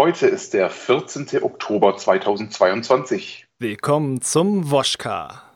[0.00, 1.42] Heute ist der 14.
[1.42, 3.46] Oktober 2022.
[3.58, 5.49] Willkommen zum Woschka.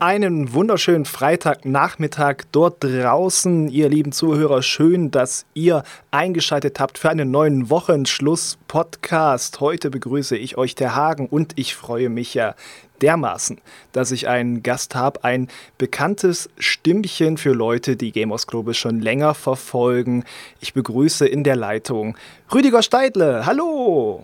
[0.00, 4.62] Einen wunderschönen Freitagnachmittag dort draußen, ihr lieben Zuhörer.
[4.62, 9.58] Schön, dass ihr eingeschaltet habt für einen neuen Wochenschluss-Podcast.
[9.58, 12.54] Heute begrüße ich euch, der Hagen, und ich freue mich ja
[13.02, 15.48] dermaßen, dass ich einen Gast habe, ein
[15.78, 20.22] bekanntes Stimmchen für Leute, die Gamers Global schon länger verfolgen.
[20.60, 22.16] Ich begrüße in der Leitung
[22.54, 23.46] Rüdiger Steidle.
[23.46, 24.22] Hallo!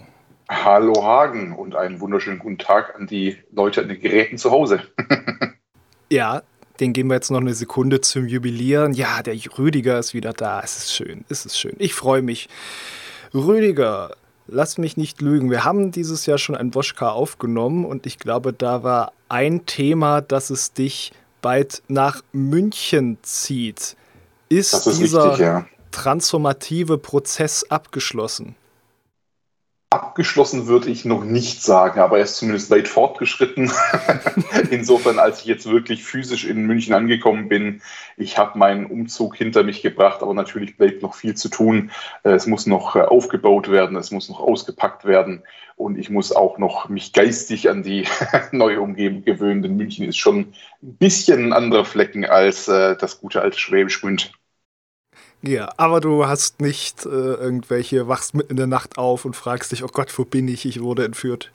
[0.49, 4.83] Hallo Hagen und einen wunderschönen guten Tag an die Leute an den Geräten zu Hause.
[6.11, 6.43] Ja,
[6.81, 8.95] den geben wir jetzt noch eine Sekunde zum Jubilieren.
[8.95, 10.61] Ja, der Rüdiger ist wieder da.
[10.61, 11.75] Es ist schön, es ist schön.
[11.79, 12.49] Ich freue mich.
[13.33, 15.51] Rüdiger, lass mich nicht lügen.
[15.51, 20.21] Wir haben dieses Jahr schon ein Woschka aufgenommen und ich glaube, da war ein Thema,
[20.21, 23.97] dass es dich bald nach München zieht.
[24.49, 25.67] Ist, ist dieser richtig, ja.
[25.91, 28.57] transformative Prozess abgeschlossen?
[29.95, 33.71] Abgeschlossen würde ich noch nicht sagen, aber er ist zumindest weit fortgeschritten.
[34.73, 37.81] Insofern, als ich jetzt wirklich physisch in München angekommen bin,
[38.17, 41.93] ich habe meinen Umzug hinter mich gebracht, aber natürlich bleibt noch viel zu tun.
[42.25, 45.45] Äh, es muss noch äh, aufgebaut werden, es muss noch ausgepackt werden
[45.77, 48.09] und ich muss auch noch mich geistig an die
[48.51, 53.21] neue Umgebung gewöhnen, denn München ist schon ein bisschen ein anderer Flecken als äh, das
[53.21, 54.33] gute alte Schwäbisch Gmünd.
[55.47, 59.73] Ja, aber du hast nicht äh, irgendwelche, wachst mitten in der Nacht auf und fragst
[59.73, 60.65] dich, oh Gott, wo bin ich?
[60.65, 61.51] Ich wurde entführt.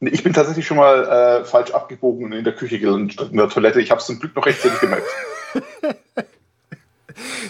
[0.00, 3.48] Ich bin tatsächlich schon mal äh, falsch abgebogen und in der Küche gelandet, in der
[3.48, 3.80] Toilette.
[3.80, 5.06] Ich habe es zum Glück noch rechtzeitig gemerkt.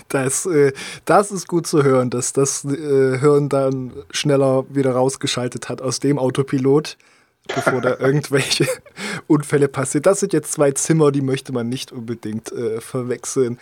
[0.08, 0.72] Das, äh,
[1.04, 6.00] das ist gut zu hören, dass das äh, Hirn dann schneller wieder rausgeschaltet hat aus
[6.00, 6.96] dem Autopilot,
[7.46, 8.66] bevor da irgendwelche
[9.28, 10.02] Unfälle passieren.
[10.02, 13.60] Das sind jetzt zwei Zimmer, die möchte man nicht unbedingt äh, verwechseln.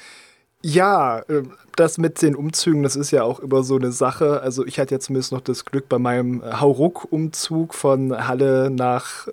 [0.63, 4.41] Ja, ähm, das mit den Umzügen, das ist ja auch immer so eine Sache.
[4.41, 9.29] Also ich hatte ja zumindest noch das Glück bei meinem Hauruck-Umzug von Halle nach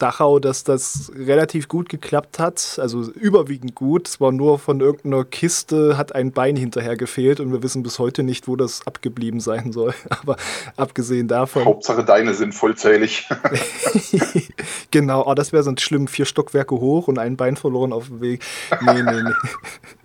[0.00, 2.78] Dachau, dass das relativ gut geklappt hat.
[2.80, 4.08] Also überwiegend gut.
[4.08, 8.00] Es war nur von irgendeiner Kiste, hat ein Bein hinterher gefehlt und wir wissen bis
[8.00, 9.94] heute nicht, wo das abgeblieben sein soll.
[10.10, 10.36] Aber
[10.76, 11.64] abgesehen davon.
[11.64, 13.28] Hauptsache deine sind vollzählig.
[14.90, 16.08] genau, oh, das wäre sonst schlimm.
[16.08, 18.42] Vier Stockwerke hoch und ein Bein verloren auf dem Weg.
[18.84, 19.30] Nee, nee, nee.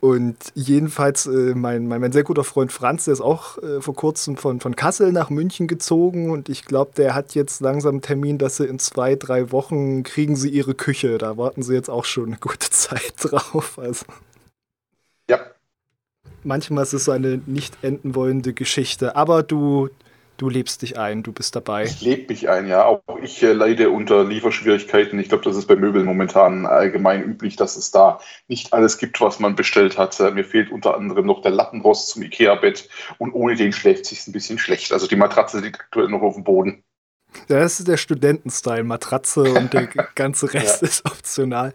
[0.00, 3.94] Und jedenfalls, äh, mein, mein, mein, sehr guter Freund Franz, der ist auch äh, vor
[3.94, 8.02] kurzem von, von Kassel nach München gezogen und ich glaube, der hat jetzt langsam einen
[8.02, 11.18] Termin, dass sie in zwei, drei Wochen kriegen sie ihre Küche.
[11.18, 13.78] Da warten sie jetzt auch schon eine gute Zeit drauf.
[13.78, 14.04] Also.
[15.28, 15.40] Ja.
[16.42, 19.90] Manchmal ist es so eine nicht enden wollende Geschichte, aber du,
[20.40, 21.84] Du lebst dich ein, du bist dabei.
[21.84, 22.86] Ich lebe mich ein, ja.
[22.86, 25.18] Auch ich äh, leide unter Lieferschwierigkeiten.
[25.18, 29.20] Ich glaube, das ist bei Möbeln momentan allgemein üblich, dass es da nicht alles gibt,
[29.20, 30.18] was man bestellt hat.
[30.18, 34.26] Äh, mir fehlt unter anderem noch der Lattenrost zum Ikea-Bett und ohne den schläft sich
[34.26, 34.94] ein bisschen schlecht.
[34.94, 36.84] Also die Matratze liegt aktuell noch auf dem Boden.
[37.48, 40.88] Das ist der Studentenstyle, Matratze und der ganze Rest ja.
[40.88, 41.72] ist optional.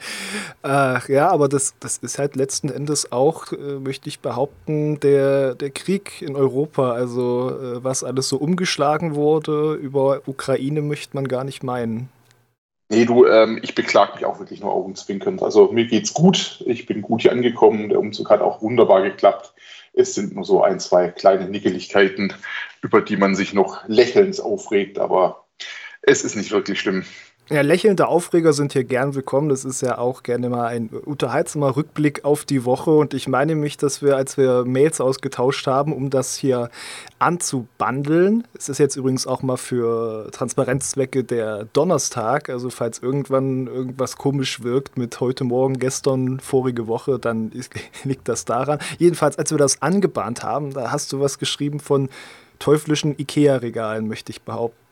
[0.64, 5.56] Äh, ja, aber das, das ist halt letzten Endes auch, äh, möchte ich behaupten, der,
[5.56, 6.92] der Krieg in Europa.
[6.92, 12.10] Also äh, was alles so umgeschlagen wurde über Ukraine, möchte man gar nicht meinen.
[12.90, 15.42] Nee, du, ähm, ich beklag mich auch wirklich nur augenzwinkernd.
[15.42, 19.54] Also mir geht's gut, ich bin gut hier angekommen, der Umzug hat auch wunderbar geklappt.
[19.94, 22.34] Es sind nur so ein, zwei kleine Nickeligkeiten,
[22.82, 25.45] über die man sich noch lächelnd aufregt, aber
[26.06, 27.04] es ist nicht wirklich schlimm.
[27.48, 29.50] Ja, lächelnde Aufreger sind hier gern willkommen.
[29.50, 32.90] Das ist ja auch gerne mal ein unterhaltsamer Rückblick auf die Woche.
[32.90, 36.72] Und ich meine mich, dass wir, als wir Mails ausgetauscht haben, um das hier
[37.20, 42.50] anzubandeln, es ist jetzt übrigens auch mal für Transparenzzwecke der Donnerstag.
[42.50, 47.52] Also falls irgendwann irgendwas komisch wirkt mit heute Morgen, gestern, vorige Woche, dann
[48.04, 48.80] liegt das daran.
[48.98, 52.10] Jedenfalls, als wir das angebahnt haben, da hast du was geschrieben von
[52.58, 54.85] teuflischen Ikea-Regalen, möchte ich behaupten.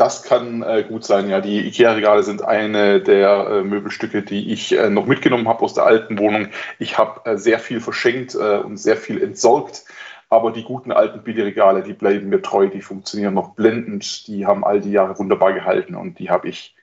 [0.00, 1.42] Das kann äh, gut sein, ja.
[1.42, 5.84] Die IKEA-Regale sind eine der äh, Möbelstücke, die ich äh, noch mitgenommen habe aus der
[5.84, 6.48] alten Wohnung.
[6.78, 9.84] Ich habe äh, sehr viel verschenkt äh, und sehr viel entsorgt.
[10.30, 14.64] Aber die guten alten Billigregale, die bleiben mir treu, die funktionieren noch blendend, die haben
[14.64, 16.74] all die Jahre wunderbar gehalten und die habe ich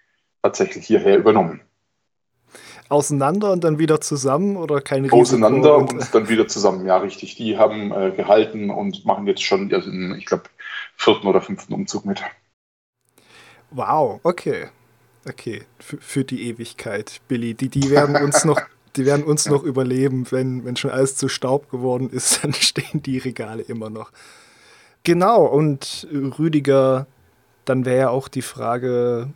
[0.44, 1.62] tatsächlich hierher übernommen.
[2.88, 5.22] Auseinander und dann wieder zusammen oder kein Risiko?
[5.22, 7.36] Auseinander und, und dann wieder zusammen, ja, richtig.
[7.36, 10.44] Die haben äh, gehalten und machen jetzt schon, also ich glaube,
[10.96, 12.22] vierten oder fünften Umzug mit.
[13.72, 14.68] Wow, okay.
[15.28, 17.54] Okay, für, für die Ewigkeit, Billy.
[17.54, 18.62] Die, die werden uns noch
[18.98, 20.26] die werden uns noch überleben.
[20.32, 24.12] Wenn, wenn schon alles zu Staub geworden ist, dann stehen die Regale immer noch.
[25.04, 27.08] Genau, und Rüdiger,
[27.66, 29.30] dann wäre ja auch die Frage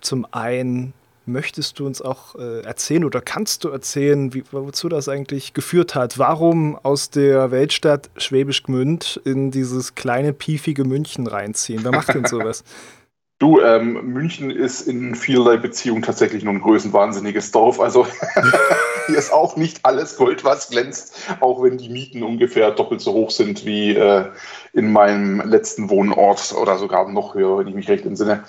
[0.00, 0.92] zum einen,
[1.24, 5.94] möchtest du uns auch äh, erzählen oder kannst du erzählen, wie, wozu das eigentlich geführt
[5.94, 6.18] hat?
[6.18, 11.84] Warum aus der Weltstadt Schwäbisch Gmünd in dieses kleine, piefige München reinziehen?
[11.84, 12.64] Wer macht denn sowas?
[13.42, 17.80] Du, ähm, München ist in vielerlei Beziehungen tatsächlich nur ein größenwahnsinniges Dorf.
[17.80, 18.06] Also
[19.08, 23.14] hier ist auch nicht alles Gold, was glänzt, auch wenn die Mieten ungefähr doppelt so
[23.14, 24.26] hoch sind wie äh,
[24.74, 28.44] in meinem letzten Wohnort oder sogar noch höher, wenn ich mich recht entsinne.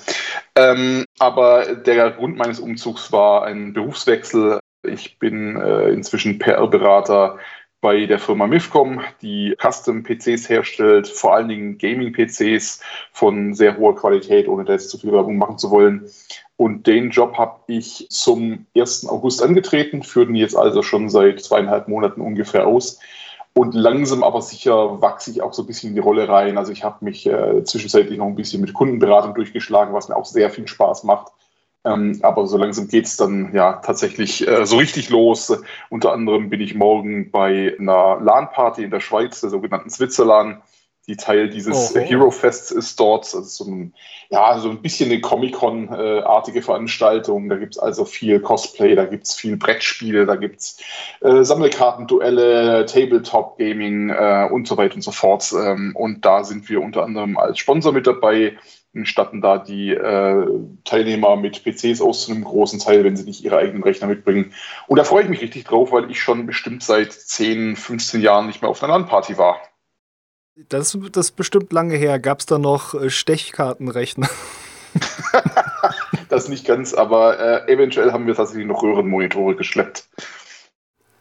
[0.56, 4.60] Ähm, aber der Grund meines Umzugs war ein Berufswechsel.
[4.84, 7.40] Ich bin äh, inzwischen PR-Berater
[7.84, 12.82] bei der Firma Mifcom, die Custom-PCs herstellt, vor allen Dingen Gaming-PCs
[13.12, 16.10] von sehr hoher Qualität, ohne da jetzt zu viel Werbung machen zu wollen.
[16.56, 19.10] Und den Job habe ich zum 1.
[19.10, 23.00] August angetreten, führe den jetzt also schon seit zweieinhalb Monaten ungefähr aus.
[23.54, 26.58] Und langsam aber sicher wachse ich auch so ein bisschen in die Rolle rein.
[26.58, 30.26] Also ich habe mich äh, zwischenzeitlich noch ein bisschen mit Kundenberatung durchgeschlagen, was mir auch
[30.26, 31.34] sehr viel Spaß macht.
[31.86, 35.58] Ähm, aber so langsam geht es dann ja tatsächlich äh, so richtig los.
[35.90, 40.62] Unter anderem bin ich morgen bei einer LAN-Party in der Schweiz, der sogenannten Switzerland,
[41.08, 42.02] die Teil dieses oh, oh.
[42.02, 43.26] Hero Fests ist dort.
[43.26, 43.94] Ist so ein,
[44.30, 47.50] ja, so ein bisschen eine Comic-Con-artige Veranstaltung.
[47.50, 50.78] Da gibt es also viel Cosplay, da gibt es viel Brettspiele, da gibt es
[51.20, 55.52] äh, Sammelkarten-Duelle, Tabletop-Gaming äh, und so weiter und so fort.
[55.52, 58.58] Ähm, und da sind wir unter anderem als Sponsor mit dabei
[59.04, 60.48] statten da die äh,
[60.84, 64.54] Teilnehmer mit PCs aus zu einem großen Teil, wenn sie nicht ihre eigenen Rechner mitbringen.
[64.88, 68.48] Und da freue ich mich richtig drauf, weil ich schon bestimmt seit 10, 15 Jahren
[68.48, 69.58] nicht mehr auf einer LAN-Party war.
[70.56, 72.20] Das, das ist bestimmt lange her.
[72.20, 74.30] Gab es da noch äh, Stechkartenrechner?
[76.30, 80.08] das nicht ganz, aber äh, eventuell haben wir tatsächlich noch Röhrenmonitore geschleppt.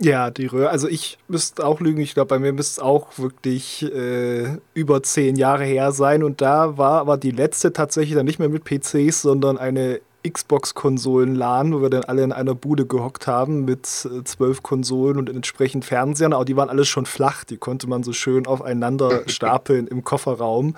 [0.02, 0.70] Ja, die Röhre.
[0.70, 2.00] Also ich müsste auch lügen.
[2.00, 6.24] Ich glaube, bei mir müsste es auch wirklich äh, über zehn Jahre her sein.
[6.24, 11.72] Und da war aber die letzte tatsächlich dann nicht mehr mit PCs, sondern eine Xbox-Konsolen-LAN,
[11.72, 15.84] wo wir dann alle in einer Bude gehockt haben mit äh, zwölf Konsolen und entsprechend
[15.84, 16.32] Fernsehern.
[16.32, 17.44] Aber die waren alles schon flach.
[17.44, 20.74] Die konnte man so schön aufeinander stapeln im Kofferraum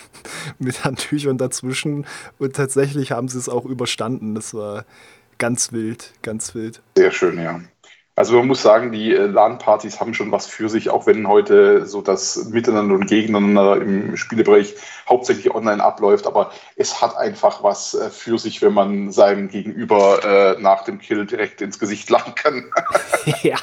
[0.58, 2.06] mit Handtüchern dazwischen.
[2.38, 4.34] Und tatsächlich haben sie es auch überstanden.
[4.34, 4.84] Das war
[5.38, 6.82] ganz wild, ganz wild.
[6.96, 7.60] Sehr schön, ja.
[8.18, 11.86] Also man muss sagen, die äh, LAN-Partys haben schon was für sich, auch wenn heute
[11.86, 14.74] so das Miteinander und Gegeneinander im Spielebereich
[15.08, 16.26] hauptsächlich online abläuft.
[16.26, 20.98] Aber es hat einfach was äh, für sich, wenn man seinem Gegenüber äh, nach dem
[20.98, 22.64] Kill direkt ins Gesicht lachen kann.
[23.42, 23.58] ja.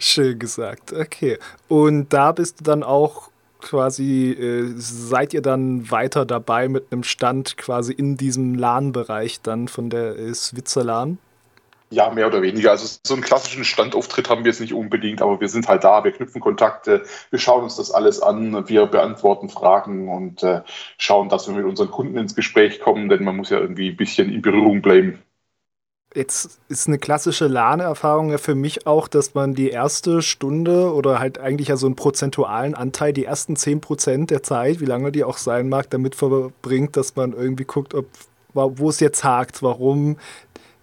[0.00, 0.92] Schön gesagt.
[0.92, 1.38] Okay.
[1.68, 7.04] Und da bist du dann auch quasi, äh, seid ihr dann weiter dabei mit einem
[7.04, 11.18] Stand quasi in diesem LAN-Bereich dann von der äh, Switzerlan?
[11.90, 12.70] Ja, mehr oder weniger.
[12.70, 16.04] Also so einen klassischen Standauftritt haben wir jetzt nicht unbedingt, aber wir sind halt da,
[16.04, 20.60] wir knüpfen Kontakte, wir schauen uns das alles an, wir beantworten Fragen und äh,
[20.98, 23.96] schauen, dass wir mit unseren Kunden ins Gespräch kommen, denn man muss ja irgendwie ein
[23.96, 25.22] bisschen in Berührung bleiben.
[26.14, 31.18] Jetzt ist eine klassische LAN-Erfahrung ja für mich auch, dass man die erste Stunde oder
[31.18, 35.24] halt eigentlich ja so einen prozentualen Anteil, die ersten 10% der Zeit, wie lange die
[35.24, 38.06] auch sein mag, damit verbringt, dass man irgendwie guckt, ob
[38.54, 40.16] wo es jetzt hakt, warum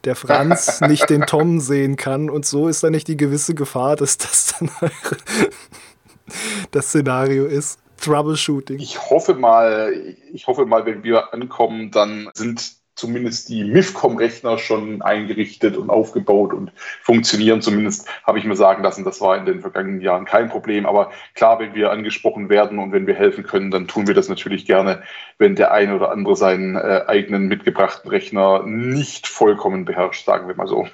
[0.06, 2.30] der Franz nicht den Tom sehen kann.
[2.30, 4.70] Und so ist da nicht die gewisse Gefahr, dass das dann
[6.72, 7.80] das Szenario ist.
[7.98, 8.80] Troubleshooting.
[8.80, 9.94] Ich hoffe mal,
[10.34, 16.54] ich hoffe mal, wenn wir ankommen, dann sind zumindest die MIFCOM-Rechner schon eingerichtet und aufgebaut
[16.54, 16.72] und
[17.02, 17.62] funktionieren.
[17.62, 20.86] Zumindest habe ich mir sagen lassen, das war in den vergangenen Jahren kein Problem.
[20.86, 24.30] Aber klar, wenn wir angesprochen werden und wenn wir helfen können, dann tun wir das
[24.30, 25.04] natürlich gerne,
[25.38, 30.56] wenn der eine oder andere seinen äh, eigenen mitgebrachten Rechner nicht vollkommen beherrscht, sagen wir
[30.56, 30.88] mal so.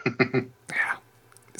[0.72, 1.01] Ja,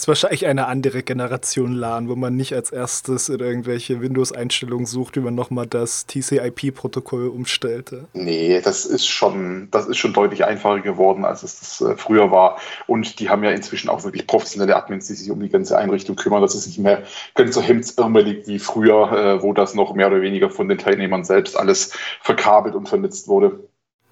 [0.02, 5.16] ist wahrscheinlich eine andere Generation LAN, wo man nicht als erstes in irgendwelche Windows-Einstellungen sucht,
[5.16, 8.08] wie man nochmal das TCP-Protokoll umstellte.
[8.14, 12.32] Nee, das ist schon, das ist schon deutlich einfacher geworden, als es das äh, früher
[12.32, 12.58] war.
[12.88, 16.16] Und die haben ja inzwischen auch wirklich professionelle Admins, die sich um die ganze Einrichtung
[16.16, 16.42] kümmern.
[16.42, 17.04] Das ist nicht mehr
[17.36, 21.24] ganz so hemdsärmelig wie früher, äh, wo das noch mehr oder weniger von den Teilnehmern
[21.24, 23.60] selbst alles verkabelt und vernetzt wurde.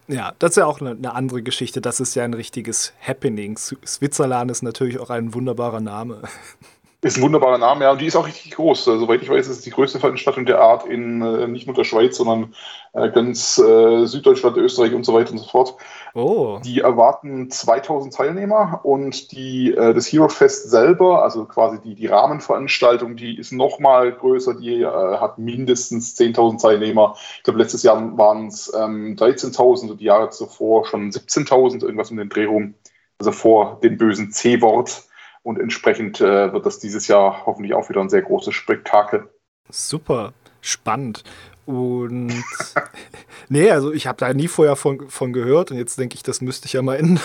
[0.09, 1.81] Ja, das ist ja auch eine, andere Geschichte.
[1.81, 3.57] Das ist ja ein richtiges Happening.
[3.57, 6.23] Switzerland ist natürlich auch ein wunderbarer Name.
[7.01, 8.89] Ist ein wunderbarer Name, ja, und die ist auch richtig groß.
[8.89, 11.73] Also, soweit ich weiß, ist es die größte Veranstaltung der Art in äh, nicht nur
[11.73, 12.53] der Schweiz, sondern
[12.91, 15.75] äh, ganz äh, Süddeutschland, Österreich und so weiter und so fort.
[16.13, 16.59] Oh.
[16.65, 22.07] Die erwarten 2000 Teilnehmer und die, äh, das Hero Fest selber, also quasi die, die
[22.07, 24.55] Rahmenveranstaltung, die ist noch mal größer.
[24.55, 27.15] Die äh, hat mindestens 10.000 Teilnehmer.
[27.37, 32.11] Ich glaube, letztes Jahr waren es ähm, 13.000 und die Jahre zuvor schon 17.000, irgendwas
[32.11, 32.73] um den Dreh rum.
[33.19, 35.03] also vor dem bösen C-Wort.
[35.43, 39.29] Und entsprechend äh, wird das dieses Jahr hoffentlich auch wieder ein sehr großes Spektakel.
[39.69, 41.23] Super, spannend.
[41.65, 42.33] Und
[43.49, 46.41] nee, also ich habe da nie vorher von, von gehört und jetzt denke ich, das
[46.41, 47.23] müsste ich ja mal ändern.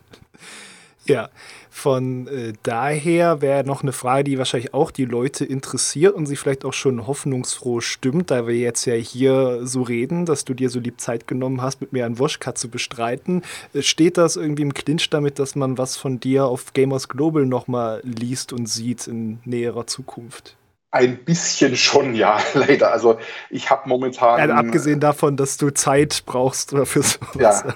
[1.06, 1.30] ja,
[1.76, 6.36] von äh, daher wäre noch eine Frage, die wahrscheinlich auch die Leute interessiert und sie
[6.36, 10.70] vielleicht auch schon hoffnungsfroh stimmt, da wir jetzt ja hier so reden, dass du dir
[10.70, 13.42] so lieb Zeit genommen hast, mit mir einen Woschka zu bestreiten.
[13.74, 17.44] Äh, steht das irgendwie im Clinch damit, dass man was von dir auf Gamers Global
[17.44, 20.56] nochmal liest und sieht in näherer Zukunft?
[20.92, 22.90] Ein bisschen schon, ja, leider.
[22.90, 23.18] Also
[23.50, 24.48] ich habe momentan.
[24.48, 27.64] Ja, abgesehen davon, dass du Zeit brauchst für sowas.
[27.66, 27.74] Ja.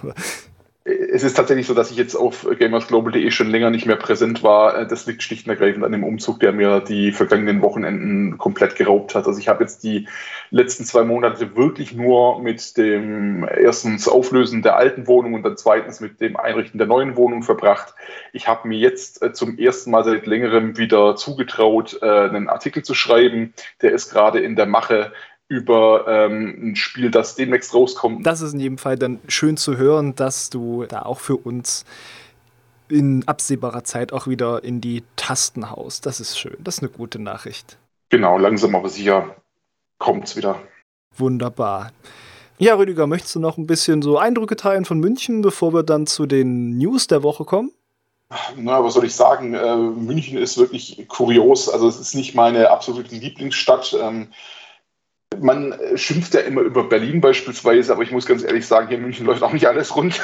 [1.12, 4.84] Es ist tatsächlich so, dass ich jetzt auf gamersglobal.de schon länger nicht mehr präsent war.
[4.84, 9.14] Das liegt schlicht und ergreifend an dem Umzug, der mir die vergangenen Wochenenden komplett geraubt
[9.14, 9.26] hat.
[9.26, 10.08] Also ich habe jetzt die
[10.50, 16.00] letzten zwei Monate wirklich nur mit dem erstens Auflösen der alten Wohnung und dann zweitens
[16.00, 17.94] mit dem Einrichten der neuen Wohnung verbracht.
[18.32, 22.84] Ich habe mir jetzt äh, zum ersten Mal seit längerem wieder zugetraut, äh, einen Artikel
[22.84, 23.52] zu schreiben.
[23.82, 25.12] Der ist gerade in der Mache
[25.50, 28.24] über ähm, ein Spiel, das demnächst rauskommt.
[28.24, 31.84] Das ist in jedem Fall dann schön zu hören, dass du da auch für uns
[32.88, 36.06] in absehbarer Zeit auch wieder in die Tasten haust.
[36.06, 36.56] Das ist schön.
[36.60, 37.78] Das ist eine gute Nachricht.
[38.10, 39.34] Genau, langsam aber sicher
[39.98, 40.62] kommt es wieder.
[41.16, 41.90] Wunderbar.
[42.58, 46.06] Ja, Rüdiger, möchtest du noch ein bisschen so Eindrücke teilen von München, bevor wir dann
[46.06, 47.72] zu den News der Woche kommen?
[48.56, 49.54] Na, was soll ich sagen?
[49.54, 51.68] Äh, München ist wirklich kurios.
[51.68, 53.96] Also es ist nicht meine absolute Lieblingsstadt.
[54.00, 54.28] Ähm,
[55.38, 59.04] man schimpft ja immer über Berlin beispielsweise, aber ich muss ganz ehrlich sagen, hier in
[59.04, 60.20] München läuft auch nicht alles rund.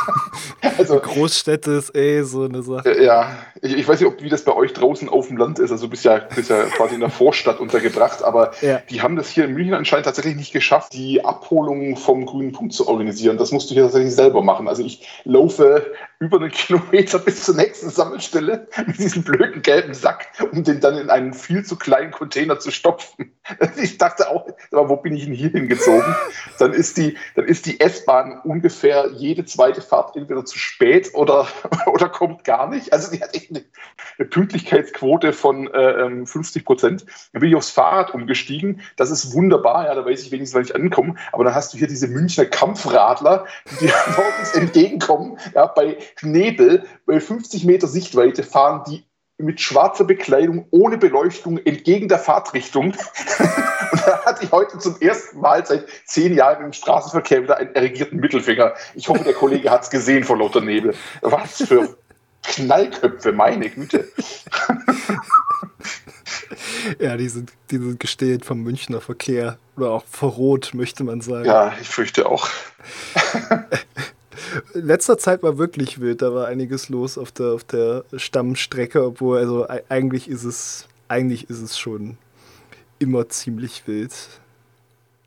[0.78, 3.00] also, Großstädte ist eh so eine Sache.
[3.00, 3.30] Ja,
[3.62, 5.70] ich, ich, weiß nicht, ob wie das bei euch draußen auf dem Land ist.
[5.70, 8.82] Also du bist ja, bist ja quasi in der Vorstadt untergebracht, aber ja.
[8.90, 12.72] die haben das hier in München anscheinend tatsächlich nicht geschafft, die Abholung vom grünen Punkt
[12.72, 13.38] zu organisieren.
[13.38, 14.66] Das musst du hier tatsächlich selber machen.
[14.66, 20.26] Also ich laufe über einen Kilometer bis zur nächsten Sammelstelle mit diesem blöden gelben Sack,
[20.52, 23.30] um den dann in einen viel zu kleinen Container zu stopfen.
[23.76, 26.14] Ich dachte auch, aber wo bin ich denn hier hingezogen?
[26.58, 31.48] Dann ist die, dann ist die S-Bahn ungefähr jede zweite Fahrt entweder zu spät oder,
[31.86, 32.92] oder kommt gar nicht.
[32.92, 33.64] Also die hat echt eine,
[34.18, 37.06] eine Pünktlichkeitsquote von äh, 50 ähm, Prozent.
[37.32, 38.80] Dann bin ich aufs Fahrrad umgestiegen.
[38.96, 41.14] Das ist wunderbar, ja, da weiß ich wenigstens, wann ich ankomme.
[41.32, 43.46] Aber dann hast du hier diese Münchner Kampfradler,
[43.80, 49.04] die morgens entgegenkommen, ja, bei Nebel, bei 50 Meter Sichtweite fahren die
[49.38, 52.86] mit schwarzer Bekleidung, ohne Beleuchtung, entgegen der Fahrtrichtung.
[53.92, 57.74] und da hatte ich heute zum ersten Mal seit zehn Jahren im Straßenverkehr wieder einen
[57.74, 58.74] erregierten Mittelfinger.
[58.94, 60.94] Ich hoffe, der Kollege hat es gesehen vor lauter Nebel.
[61.22, 61.96] Was für
[62.44, 64.08] Knallköpfe, meine Güte.
[67.00, 69.58] ja, die sind, die sind gestählt vom Münchner Verkehr.
[69.76, 71.46] Oder auch verrot, möchte man sagen.
[71.46, 72.48] Ja, ich fürchte auch.
[74.74, 76.22] in letzter Zeit war wirklich wild.
[76.22, 81.50] Da war einiges los auf der, auf der Stammstrecke, obwohl, also eigentlich ist es, eigentlich
[81.50, 82.18] ist es schon
[82.98, 84.12] immer ziemlich wild.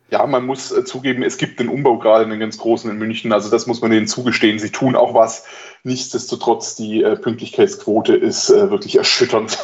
[0.10, 3.34] Ja, man muss äh, zugeben, es gibt den Umbau gerade einen ganz großen in München.
[3.34, 4.58] Also das muss man denen zugestehen.
[4.58, 5.46] Sie tun auch was.
[5.84, 9.58] Nichtsdestotrotz, die äh, Pünktlichkeitsquote ist äh, wirklich erschütternd.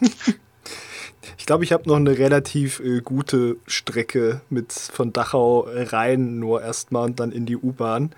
[1.38, 6.62] ich glaube, ich habe noch eine relativ äh, gute Strecke mit von Dachau rein, nur
[6.62, 8.10] erstmal und dann in die U-Bahn.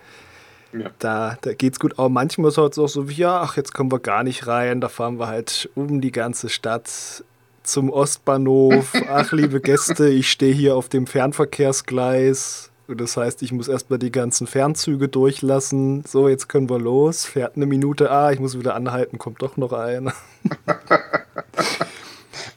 [0.73, 0.91] Ja.
[0.99, 1.99] Da, da geht's gut.
[1.99, 4.47] Aber manchmal ist es halt auch so wie, ja, ach, jetzt kommen wir gar nicht
[4.47, 4.81] rein.
[4.81, 7.25] Da fahren wir halt um die ganze Stadt
[7.63, 8.93] zum Ostbahnhof.
[9.09, 12.71] Ach, liebe Gäste, ich stehe hier auf dem Fernverkehrsgleis.
[12.89, 16.03] Das heißt, ich muss erstmal die ganzen Fernzüge durchlassen.
[16.07, 17.27] So, jetzt können wir los.
[17.27, 18.11] Fährt eine Minute.
[18.11, 20.15] Ah, ich muss wieder anhalten, kommt doch noch einer.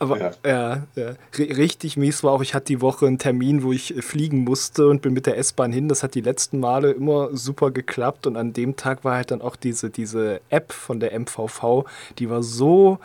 [0.01, 1.13] Aber ja, ja, ja.
[1.37, 4.87] richtig mies war auch, ich hatte die Woche einen Termin, wo ich äh, fliegen musste
[4.87, 5.89] und bin mit der S-Bahn hin.
[5.89, 9.43] Das hat die letzten Male immer super geklappt und an dem Tag war halt dann
[9.43, 11.85] auch diese, diese App von der MVV,
[12.17, 12.97] die war so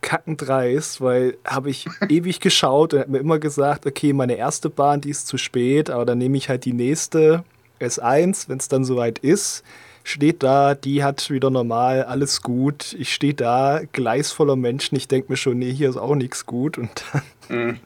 [0.00, 5.02] kackendreist, weil habe ich ewig geschaut und hat mir immer gesagt, okay, meine erste Bahn,
[5.02, 7.44] die ist zu spät, aber dann nehme ich halt die nächste
[7.78, 9.62] S1, wenn es dann soweit ist
[10.06, 12.94] steht da, die hat wieder normal, alles gut.
[12.98, 14.94] Ich stehe da, Gleis voller Menschen.
[14.96, 16.78] Ich denke mir schon, nee, hier ist auch nichts gut.
[16.78, 17.04] Und
[17.48, 17.80] dann, mhm.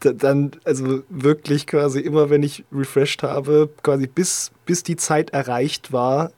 [0.18, 5.92] dann, also wirklich quasi immer, wenn ich refreshed habe, quasi bis, bis die Zeit erreicht
[5.92, 6.30] war,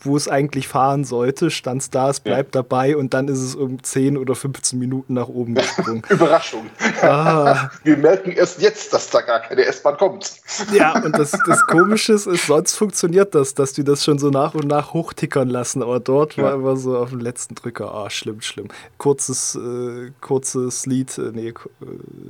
[0.00, 2.62] wo es eigentlich fahren sollte, stand es da, es bleibt ja.
[2.62, 6.02] dabei und dann ist es um 10 oder 15 Minuten nach oben gesprungen.
[6.08, 6.66] Überraschung.
[7.02, 7.70] Ah.
[7.82, 10.36] Wir merken erst jetzt, dass da gar keine S-Bahn kommt.
[10.72, 14.54] Ja, und das, das Komische ist, sonst funktioniert das, dass die das schon so nach
[14.54, 16.44] und nach hochtickern lassen, aber dort ja.
[16.44, 18.68] war immer so auf dem letzten Drücker, ah, schlimm, schlimm.
[18.98, 21.54] Kurzes, äh, kurzes Lied, äh, nee, äh,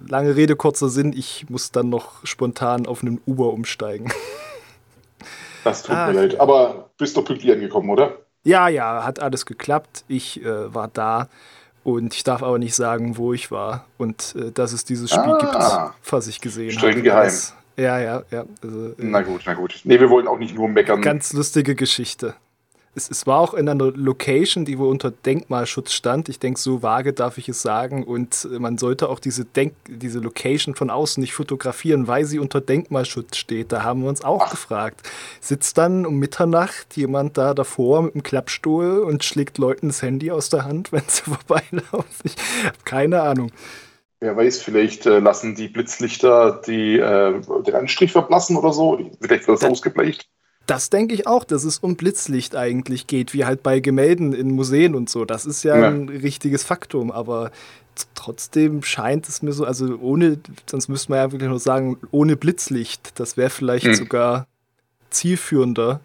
[0.08, 4.12] lange Rede, kurzer Sinn, ich muss dann noch spontan auf einen Uber umsteigen.
[5.66, 6.38] Das tut ah, mir leid.
[6.38, 8.18] Aber bist doch pünktlich angekommen, oder?
[8.44, 10.04] Ja, ja, hat alles geklappt.
[10.06, 11.28] Ich äh, war da
[11.82, 15.32] und ich darf aber nicht sagen, wo ich war und äh, dass es dieses Spiel
[15.32, 16.78] ah, gibt, was ich gesehen habe.
[16.78, 17.32] Streng geheim.
[17.76, 18.44] Ja, ja, ja.
[18.62, 19.80] Also, äh, na gut, na gut.
[19.82, 21.02] Nee, wir wollen auch nicht nur meckern.
[21.02, 22.36] Ganz lustige Geschichte
[22.96, 26.28] es, es war auch in einer Location, die wohl unter Denkmalschutz stand.
[26.28, 28.02] Ich denke, so vage darf ich es sagen.
[28.02, 32.60] Und man sollte auch diese, Denk diese Location von außen nicht fotografieren, weil sie unter
[32.60, 33.70] Denkmalschutz steht.
[33.70, 34.50] Da haben wir uns auch Ach.
[34.50, 35.02] gefragt.
[35.40, 40.30] Sitzt dann um Mitternacht jemand da davor mit einem Klappstuhl und schlägt Leuten das Handy
[40.30, 42.06] aus der Hand, wenn sie vorbeilaufen?
[42.24, 43.52] Ich habe keine Ahnung.
[44.20, 48.98] Wer weiß, vielleicht äh, lassen die Blitzlichter die, äh, den Anstrich verblassen oder so.
[49.20, 50.26] Vielleicht wird das, das ausgebleicht.
[50.66, 54.50] Das denke ich auch, dass es um Blitzlicht eigentlich geht, wie halt bei Gemälden in
[54.50, 55.24] Museen und so.
[55.24, 55.88] Das ist ja, ja.
[55.88, 57.52] ein richtiges Faktum, aber
[58.14, 62.36] trotzdem scheint es mir so, also ohne, sonst müsste man ja wirklich nur sagen, ohne
[62.36, 63.94] Blitzlicht, das wäre vielleicht hm.
[63.94, 64.46] sogar
[65.10, 66.00] zielführender.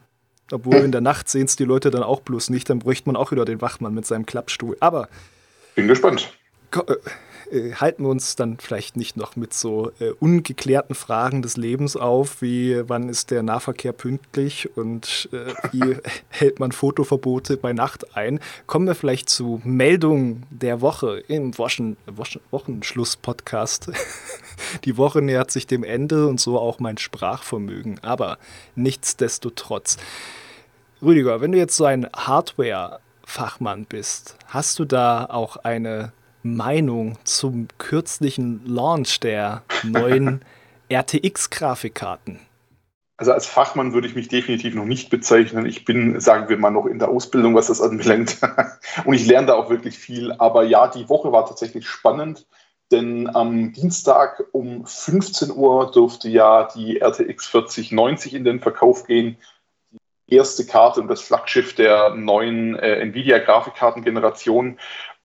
[0.52, 0.86] Obwohl hm.
[0.86, 3.32] in der Nacht sehen es die Leute dann auch bloß nicht, dann bräuchte man auch
[3.32, 4.78] wieder den Wachmann mit seinem Klappstuhl.
[4.80, 5.10] Aber.
[5.76, 6.32] Bin gespannt.
[6.76, 6.96] Äh,
[7.52, 11.96] äh, halten wir uns dann vielleicht nicht noch mit so äh, ungeklärten Fragen des Lebens
[11.96, 15.98] auf, wie wann ist der Nahverkehr pünktlich und äh, wie
[16.30, 18.40] hält man Fotoverbote bei Nacht ein.
[18.68, 23.92] Kommen wir vielleicht zu Meldung der Woche im Wochen, Wochen, Wochenschluss-Podcast.
[24.86, 28.00] Die Woche nähert sich dem Ende und so auch mein Sprachvermögen.
[28.04, 28.38] Aber
[28.76, 29.98] nichtsdestotrotz.
[31.02, 37.68] Rüdiger, wenn du jetzt so ein Hardware-Fachmann bist, hast du da auch eine Meinung zum
[37.78, 40.44] kürzlichen Launch der neuen
[40.92, 42.40] RTX-Grafikkarten?
[43.22, 45.68] Also als Fachmann würde ich mich definitiv noch nicht bezeichnen.
[45.68, 48.40] Ich bin, sagen wir mal, noch in der Ausbildung, was das anbelangt.
[49.06, 50.32] Und ich lerne da auch wirklich viel.
[50.32, 52.48] Aber ja, die Woche war tatsächlich spannend,
[52.92, 59.38] denn am Dienstag um 15 Uhr durfte ja die RTX 4090 in den Verkauf gehen.
[60.28, 64.80] Die erste Karte und das Flaggschiff der neuen äh, Nvidia-Grafikkartengeneration.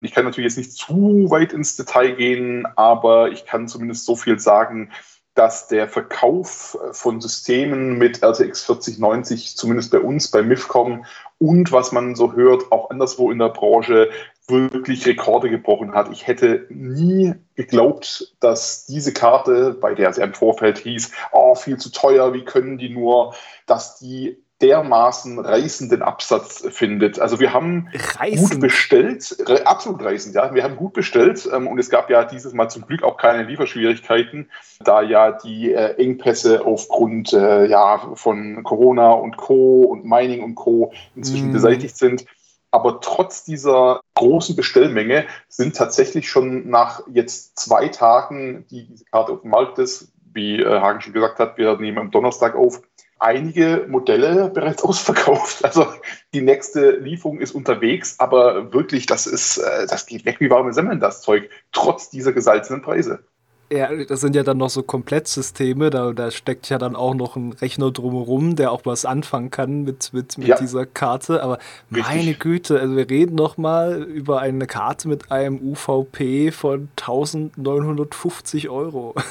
[0.04, 4.16] Ich kann natürlich jetzt nicht zu weit ins Detail gehen, aber ich kann zumindest so
[4.16, 4.90] viel sagen,
[5.34, 11.04] dass der Verkauf von Systemen mit RTX 4090, zumindest bei uns, bei MIFCOM
[11.38, 14.10] und was man so hört, auch anderswo in der Branche,
[14.46, 16.10] wirklich Rekorde gebrochen hat.
[16.12, 21.78] Ich hätte nie geglaubt, dass diese Karte, bei der ja im Vorfeld hieß, oh, viel
[21.78, 23.34] zu teuer, wie können die nur,
[23.66, 27.18] dass die dermaßen reißenden Absatz findet.
[27.18, 28.52] Also wir haben reißend.
[28.52, 30.54] gut bestellt, absolut reißend, ja.
[30.54, 33.42] Wir haben gut bestellt ähm, und es gab ja dieses Mal zum Glück auch keine
[33.42, 34.50] Lieferschwierigkeiten,
[34.80, 39.82] da ja die äh, Engpässe aufgrund äh, ja, von Corona und Co.
[39.82, 40.92] und Mining und Co.
[41.14, 41.52] inzwischen mm.
[41.52, 42.24] beseitigt sind.
[42.70, 49.32] Aber trotz dieser großen Bestellmenge sind tatsächlich schon nach jetzt zwei Tagen, die diese Karte
[49.32, 52.80] auf dem Markt ist, wie äh, Hagen schon gesagt hat, wir nehmen am Donnerstag auf,
[53.24, 55.64] einige Modelle bereits ausverkauft.
[55.64, 55.86] Also
[56.32, 60.72] die nächste Lieferung ist unterwegs, aber wirklich, das ist, äh, das geht weg wie warme
[60.72, 63.24] Semmeln, das Zeug, trotz dieser gesalzenen Preise.
[63.72, 67.34] Ja, das sind ja dann noch so Komplettsysteme, da, da steckt ja dann auch noch
[67.34, 70.56] ein Rechner drumherum, der auch was anfangen kann mit, mit, mit ja.
[70.56, 71.42] dieser Karte.
[71.42, 71.58] Aber
[71.90, 72.14] Richtig.
[72.14, 78.68] meine Güte, also wir reden noch mal über eine Karte mit einem UVP von 1950
[78.68, 79.14] Euro.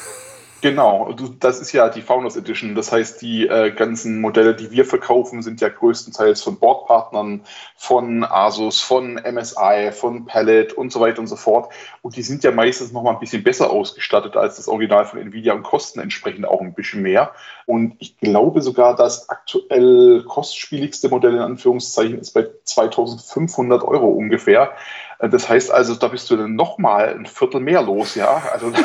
[0.63, 2.73] Genau, das ist ja die Founders Edition.
[2.73, 7.41] Das heißt, die äh, ganzen Modelle, die wir verkaufen, sind ja größtenteils von Bordpartnern,
[7.76, 11.73] von Asus, von MSI, von Pallet und so weiter und so fort.
[12.02, 15.19] Und die sind ja meistens noch mal ein bisschen besser ausgestattet als das Original von
[15.19, 17.34] Nvidia und kosten entsprechend auch ein bisschen mehr.
[17.65, 24.71] Und ich glaube sogar, das aktuell kostspieligste Modell in Anführungszeichen ist bei 2500 Euro ungefähr.
[25.19, 28.41] Äh, das heißt also, da bist du dann noch mal ein Viertel mehr los, ja.
[28.54, 28.71] Also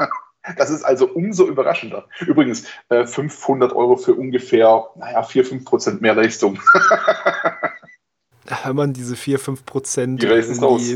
[0.56, 2.06] Das ist also umso überraschender.
[2.20, 6.58] Übrigens, äh, 500 Euro für ungefähr, naja, 4, 5 Prozent mehr Leistung.
[8.64, 10.28] wenn man diese 4, 5 Prozent, die,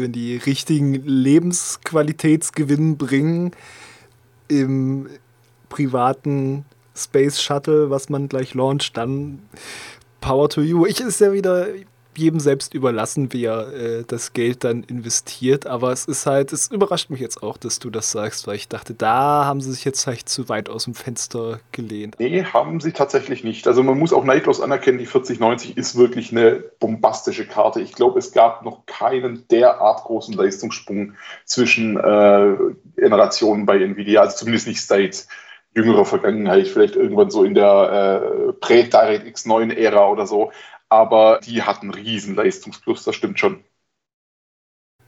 [0.02, 3.52] wenn die richtigen Lebensqualitätsgewinn bringen
[4.48, 5.08] im
[5.68, 6.64] privaten
[6.96, 9.40] Space Shuttle, was man gleich launcht, dann
[10.20, 10.86] Power to you.
[10.86, 11.66] Ich ist ja wieder,
[12.18, 15.66] jedem selbst überlassen, wie er äh, das Geld dann investiert.
[15.66, 18.68] Aber es ist halt, es überrascht mich jetzt auch, dass du das sagst, weil ich
[18.68, 22.16] dachte, da haben sie sich jetzt vielleicht zu weit aus dem Fenster gelehnt.
[22.18, 23.66] Nee, haben sie tatsächlich nicht.
[23.66, 27.80] Also man muss auch neidlos anerkennen, die 4090 ist wirklich eine bombastische Karte.
[27.80, 32.56] Ich glaube, es gab noch keinen derart großen Leistungssprung zwischen äh,
[32.96, 35.26] Generationen bei Nvidia, also zumindest nicht seit
[35.74, 40.52] jüngerer Vergangenheit, vielleicht irgendwann so in der äh, Prä-DirectX 9-Ära oder so
[40.88, 43.64] aber die hatten riesen Leistungsplus, das stimmt schon.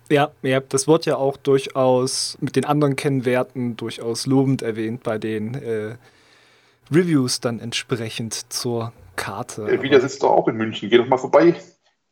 [0.08, 5.18] Ja, ja, das wird ja auch durchaus mit den anderen Kennwerten durchaus lobend erwähnt bei
[5.18, 5.96] den äh,
[6.92, 9.64] Reviews dann entsprechend zur Karte.
[9.64, 11.56] Der Wieder sitzt doch auch in München, geh doch mal vorbei.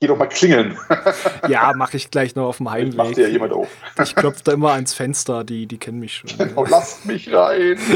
[0.00, 0.76] Geh doch mal klingeln.
[1.48, 2.96] ja, mache ich gleich noch auf dem Heimweg.
[2.96, 3.68] Macht ja jemand auf.
[4.02, 6.30] ich klopfe da immer ans Fenster, die, die kennen mich schon.
[6.36, 7.78] Genau, lasst mich rein.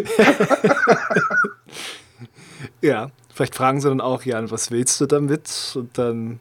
[2.81, 5.73] ja, vielleicht fragen sie dann auch, Jan, was willst du damit?
[5.75, 6.41] Und dann,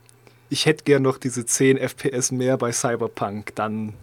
[0.50, 3.56] ich hätte gern noch diese 10 FPS mehr bei Cyberpunk.
[3.56, 3.94] Dann,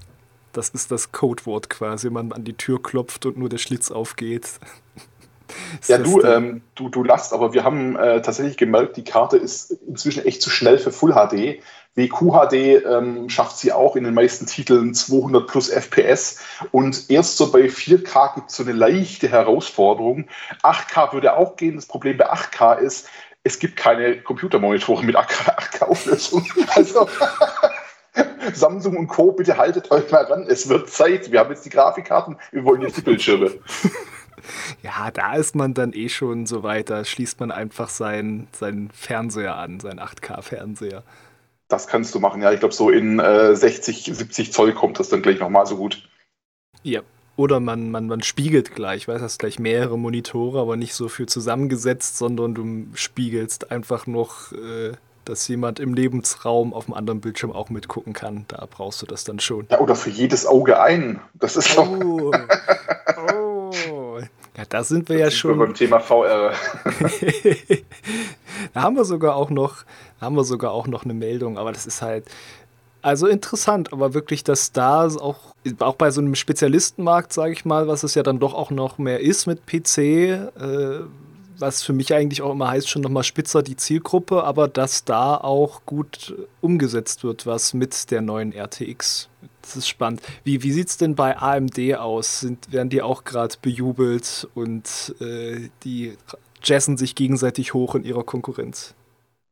[0.52, 3.90] das ist das Codewort quasi, wenn man an die Tür klopft und nur der Schlitz
[3.90, 4.48] aufgeht.
[5.88, 9.70] ja, du, ähm, du, du lachst, aber wir haben äh, tatsächlich gemerkt, die Karte ist
[9.86, 11.62] inzwischen echt zu schnell für Full HD.
[11.96, 16.40] WQHD ähm, schafft sie auch in den meisten Titeln 200 plus FPS
[16.72, 20.26] und erst so bei 4K gibt es so eine leichte Herausforderung.
[20.62, 21.76] 8K würde auch gehen.
[21.76, 23.08] Das Problem bei 8K ist,
[23.44, 26.44] es gibt keine Computermonitore mit 8K-Auflösung.
[26.74, 27.08] Also
[28.52, 30.46] Samsung und Co., bitte haltet euch mal ran.
[30.48, 31.30] Es wird Zeit.
[31.30, 33.52] Wir haben jetzt die Grafikkarten, wir wollen jetzt die Bildschirme.
[34.82, 38.90] Ja, da ist man dann eh schon so weit, da schließt man einfach seinen, seinen
[38.90, 41.02] Fernseher an, seinen 8K-Fernseher.
[41.74, 42.52] Das kannst du machen, ja.
[42.52, 46.08] Ich glaube, so in äh, 60, 70 Zoll kommt das dann gleich nochmal so gut.
[46.84, 47.00] Ja.
[47.34, 51.08] Oder man, man, man spiegelt gleich, weißt du, hast gleich mehrere Monitore, aber nicht so
[51.08, 54.92] viel zusammengesetzt, sondern du spiegelst einfach noch, äh,
[55.24, 58.44] dass jemand im Lebensraum auf dem anderen Bildschirm auch mitgucken kann.
[58.46, 59.66] Da brauchst du das dann schon.
[59.68, 61.20] Ja, oder für jedes Auge ein.
[61.34, 61.88] Das ist doch.
[61.88, 62.30] Oh.
[63.32, 63.72] oh.
[64.56, 65.58] Ja, da sind wir das ja sind schon.
[65.58, 66.52] Wir beim Thema VR.
[68.72, 69.84] da haben wir sogar auch noch,
[70.20, 72.24] haben wir sogar auch noch eine Meldung, aber das ist halt.
[73.02, 77.86] Also interessant, aber wirklich, dass da auch, auch bei so einem Spezialistenmarkt, sage ich mal,
[77.86, 81.00] was es ja dann doch auch noch mehr ist mit PC, äh,
[81.58, 85.36] was für mich eigentlich auch immer heißt, schon nochmal spitzer die Zielgruppe, aber dass da
[85.36, 89.28] auch gut umgesetzt wird, was mit der neuen RTX.
[89.64, 90.20] Das ist spannend.
[90.44, 92.40] Wie, wie sieht es denn bei AMD aus?
[92.40, 96.18] Sind, werden die auch gerade bejubelt und äh, die
[96.62, 98.94] jazzen sich gegenseitig hoch in ihrer Konkurrenz?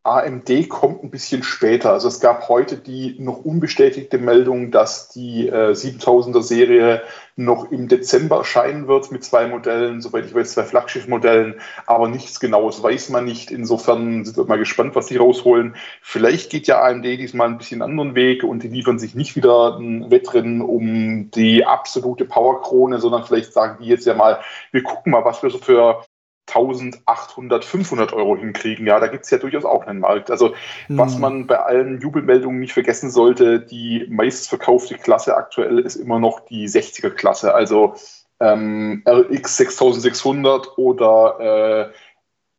[0.04, 1.92] AMD kommt ein bisschen später.
[1.92, 7.02] Also es gab heute die noch unbestätigte Meldung, dass die äh, 7000er Serie
[7.36, 11.54] noch im Dezember erscheinen wird mit zwei Modellen, soweit ich weiß, zwei Flaggschiff-Modellen,
[11.86, 13.50] aber nichts Genaues weiß man nicht.
[13.52, 15.76] Insofern sind wir mal gespannt, was die rausholen.
[16.02, 19.78] Vielleicht geht ja AMD diesmal ein bisschen anderen Weg und die liefern sich nicht wieder
[19.78, 24.40] ein Wettrennen um die absolute Powerkrone, sondern vielleicht sagen die jetzt ja mal,
[24.72, 26.04] wir gucken mal, was wir so für
[26.48, 28.87] 1800, 500 Euro hinkriegen.
[28.87, 30.31] Ja, da gibt es ja durchaus auch einen Markt.
[30.31, 30.55] Also,
[30.88, 30.98] mhm.
[30.98, 36.40] was man bei allen Jubelmeldungen nicht vergessen sollte, die meistverkaufte Klasse aktuell ist immer noch
[36.40, 37.55] die 60er-Klasse.
[37.55, 37.94] Also
[38.40, 41.92] ähm, RX 6600 oder äh,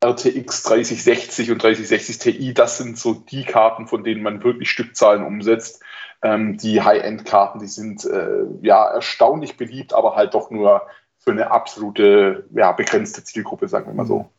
[0.03, 5.23] RTX 3060 und 3060 Ti, das sind so die Karten, von denen man wirklich Stückzahlen
[5.23, 5.81] umsetzt.
[6.21, 10.83] Ähm, die High-End-Karten, die sind äh, ja erstaunlich beliebt, aber halt doch nur
[11.23, 14.29] für eine absolute, ja, begrenzte Zielgruppe, sagen wir mal so.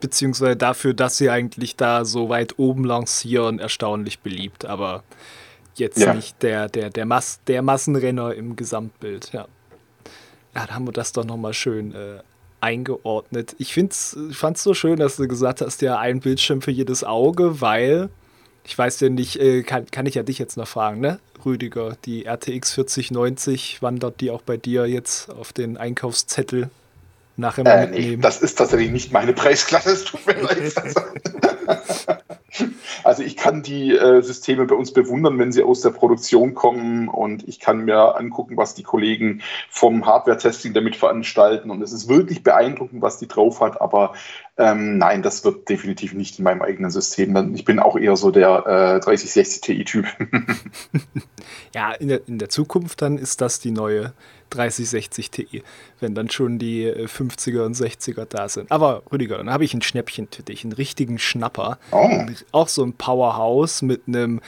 [0.00, 5.02] Beziehungsweise dafür, dass sie eigentlich da so weit oben lancieren, erstaunlich beliebt, aber
[5.74, 6.14] jetzt ja.
[6.14, 9.46] nicht der, der, der, Mass, der Massenrenner im Gesamtbild, ja.
[10.54, 12.20] Ja, da haben wir das doch nochmal schön äh,
[12.60, 13.54] eingeordnet.
[13.58, 17.60] Ich fand es so schön, dass du gesagt hast, ja, ein Bildschirm für jedes Auge,
[17.60, 18.10] weil
[18.68, 21.18] ich weiß ja nicht, äh, kann, kann ich ja dich jetzt noch fragen, ne?
[21.42, 26.68] Rüdiger, die RTX 4090, wandert die auch bei dir jetzt auf den Einkaufszettel
[27.38, 28.16] nachher mal äh, mitnehmen?
[28.16, 30.74] Nee, das ist tatsächlich nicht meine Preisklasse, es tut mir leid.
[33.04, 37.08] Also ich kann die äh, Systeme bei uns bewundern, wenn sie aus der Produktion kommen
[37.08, 42.08] und ich kann mir angucken, was die Kollegen vom Hardware-Testing damit veranstalten und es ist
[42.08, 44.14] wirklich beeindruckend, was die drauf hat, aber
[44.56, 47.54] ähm, nein, das wird definitiv nicht in meinem eigenen System.
[47.54, 50.06] Ich bin auch eher so der äh, 3060 Ti-Typ.
[51.74, 54.14] ja, in der, in der Zukunft dann ist das die neue
[54.50, 55.62] 3060 Ti,
[56.00, 58.70] wenn dann schon die 50er äh, und 60er da sind.
[58.70, 61.78] Aber Rüdiger, dann habe ich ein Schnäppchen für dich, einen richtigen Schnapper.
[61.92, 62.26] Oh.
[62.52, 64.40] Auch so ein Powerhouse mit einem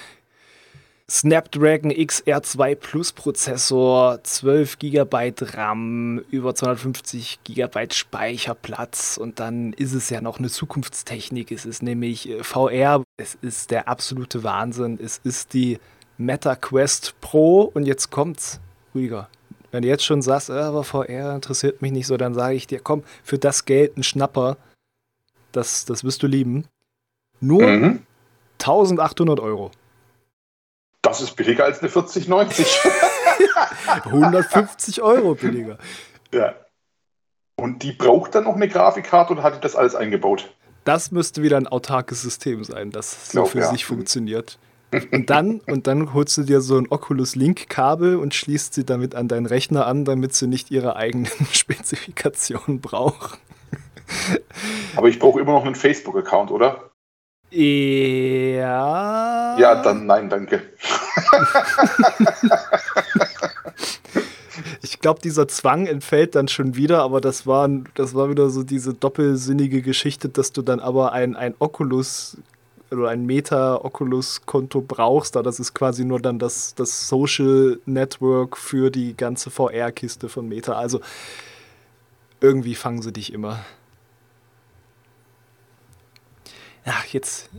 [1.11, 10.09] Snapdragon XR2 Plus Prozessor, 12 GB RAM, über 250 GB Speicherplatz und dann ist es
[10.09, 11.51] ja noch eine Zukunftstechnik.
[11.51, 15.01] Es ist nämlich äh, VR, es ist der absolute Wahnsinn.
[15.03, 15.81] Es ist die
[16.17, 18.61] Meta Quest Pro und jetzt kommt's,
[18.95, 19.29] Rüdiger.
[19.71, 22.67] Wenn du jetzt schon sagst, äh, aber VR interessiert mich nicht so, dann sage ich
[22.67, 24.57] dir, komm, für das Geld ein Schnapper,
[25.53, 26.67] das, das wirst du lieben.
[27.41, 28.07] Nur mhm.
[28.59, 29.71] 1800 Euro.
[31.03, 32.81] Das ist billiger als eine 4090.
[34.05, 35.79] 150 Euro billiger.
[36.33, 36.55] Ja.
[37.57, 40.53] Und die braucht dann noch eine Grafikkarte oder hat die das alles eingebaut?
[40.85, 43.71] Das müsste wieder ein autarkes System sein, das so für ja.
[43.71, 44.59] sich funktioniert.
[45.13, 49.15] Und dann, und dann holst du dir so ein Oculus Link-Kabel und schließt sie damit
[49.15, 53.39] an deinen Rechner an, damit sie nicht ihre eigenen Spezifikationen braucht.
[54.97, 56.91] Aber ich brauche immer noch einen Facebook-Account, oder?
[57.51, 59.57] Ja.
[59.59, 60.63] Ja, dann nein, danke.
[64.83, 68.63] ich glaube, dieser Zwang entfällt dann schon wieder, aber das war, das war wieder so
[68.63, 72.37] diese doppelsinnige Geschichte, dass du dann aber ein, ein Oculus
[72.91, 78.91] oder ein Meta-Oculus-Konto brauchst, da das ist quasi nur dann das, das Social Network für
[78.91, 80.73] die ganze VR-Kiste von Meta.
[80.75, 81.01] Also
[82.41, 83.65] irgendwie fangen sie dich immer.
[86.85, 87.51] Ach, jetzt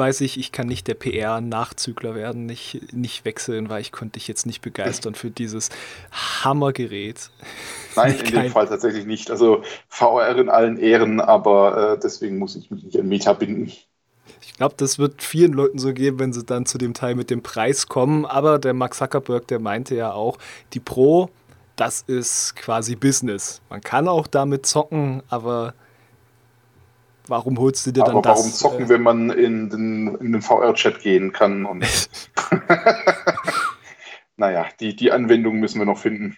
[0.00, 4.28] weiß ich, ich kann nicht der PR-Nachzügler werden, nicht, nicht wechseln, weil ich konnte dich
[4.28, 5.68] jetzt nicht begeistern für dieses
[6.10, 7.30] Hammergerät.
[7.96, 9.30] Nein, in dem Fall tatsächlich nicht.
[9.30, 13.72] Also VR in allen Ehren, aber äh, deswegen muss ich mich nicht an Meta binden.
[14.42, 17.30] Ich glaube, das wird vielen Leuten so geben, wenn sie dann zu dem Teil mit
[17.30, 18.26] dem Preis kommen.
[18.26, 20.38] Aber der Mark Zuckerberg, der meinte ja auch,
[20.72, 21.30] die Pro,
[21.76, 23.62] das ist quasi Business.
[23.70, 25.74] Man kann auch damit zocken, aber
[27.26, 28.38] warum holst du dir dann Aber das?
[28.38, 31.64] warum zocken, äh, wenn man in den, in den VR-Chat gehen kann?
[31.64, 31.86] Und
[34.36, 36.36] naja, die, die Anwendung müssen wir noch finden.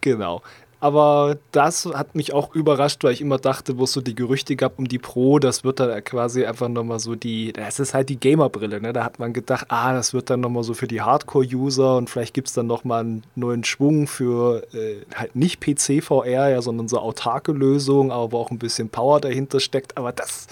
[0.00, 0.42] Genau.
[0.82, 4.56] Aber das hat mich auch überrascht, weil ich immer dachte, wo es so die Gerüchte
[4.56, 8.08] gab um die Pro, das wird dann quasi einfach nochmal so die, das ist halt
[8.08, 8.94] die Gamer-Brille, ne?
[8.94, 12.32] Da hat man gedacht, ah, das wird dann nochmal so für die Hardcore-User und vielleicht
[12.32, 16.98] gibt es dann nochmal einen neuen Schwung für äh, halt nicht PC-VR, ja, sondern so
[16.98, 19.98] autarke Lösungen, aber wo auch ein bisschen Power dahinter steckt.
[19.98, 20.46] Aber das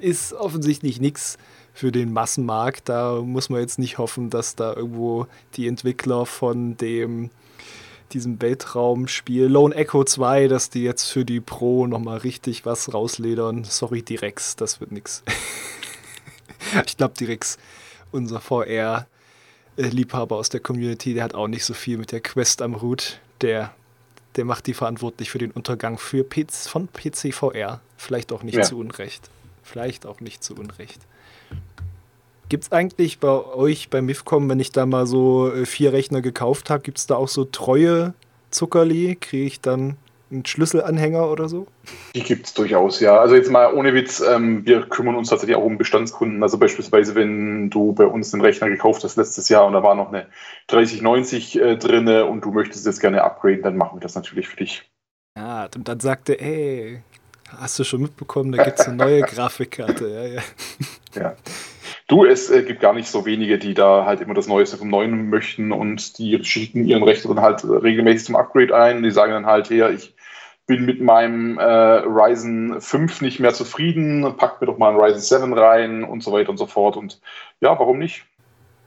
[0.00, 1.38] ist offensichtlich nichts
[1.72, 2.88] für den Massenmarkt.
[2.88, 7.30] Da muss man jetzt nicht hoffen, dass da irgendwo die Entwickler von dem
[8.12, 13.64] diesem Weltraumspiel Lone Echo 2, dass die jetzt für die Pro nochmal richtig was rausledern.
[13.64, 15.22] Sorry, Direx, das wird nix.
[16.86, 17.58] ich glaube, Direx,
[18.12, 22.80] unser VR-Liebhaber aus der Community, der hat auch nicht so viel mit der Quest am
[22.80, 23.20] Hut.
[23.40, 23.74] Der,
[24.36, 27.80] der macht die verantwortlich für den Untergang für PC, von PC VR.
[27.96, 28.62] Vielleicht auch nicht ja.
[28.62, 29.30] zu Unrecht.
[29.62, 31.00] Vielleicht auch nicht zu Unrecht.
[32.50, 36.20] Gibt es eigentlich bei euch bei MIFCOM, wenn ich da mal so äh, vier Rechner
[36.20, 38.12] gekauft habe, gibt es da auch so treue
[38.50, 39.16] Zuckerli?
[39.20, 39.96] Kriege ich dann
[40.32, 41.68] einen Schlüsselanhänger oder so?
[42.12, 43.20] Die gibt es durchaus, ja.
[43.20, 46.42] Also jetzt mal ohne Witz, ähm, wir kümmern uns tatsächlich auch um Bestandskunden.
[46.42, 49.94] Also beispielsweise, wenn du bei uns einen Rechner gekauft hast letztes Jahr und da war
[49.94, 50.26] noch eine
[50.66, 54.56] 3090 äh, drin und du möchtest jetzt gerne upgraden, dann machen wir das natürlich für
[54.56, 54.90] dich.
[55.36, 57.00] Ja, und dann sagte, ey,
[57.56, 60.08] hast du schon mitbekommen, da gibt es eine neue Grafikkarte.
[60.08, 60.42] Ja, ja.
[61.14, 61.36] ja.
[62.10, 64.88] Du, es äh, gibt gar nicht so wenige, die da halt immer das Neueste vom
[64.88, 69.04] Neuen möchten und die schicken ihren Rechner dann halt regelmäßig zum Upgrade ein.
[69.04, 70.12] Die sagen dann halt, ja, ich
[70.66, 75.20] bin mit meinem äh, Ryzen 5 nicht mehr zufrieden, pack mir doch mal einen Ryzen
[75.20, 76.96] 7 rein und so weiter und so fort.
[76.96, 77.20] Und
[77.60, 78.24] ja, warum nicht?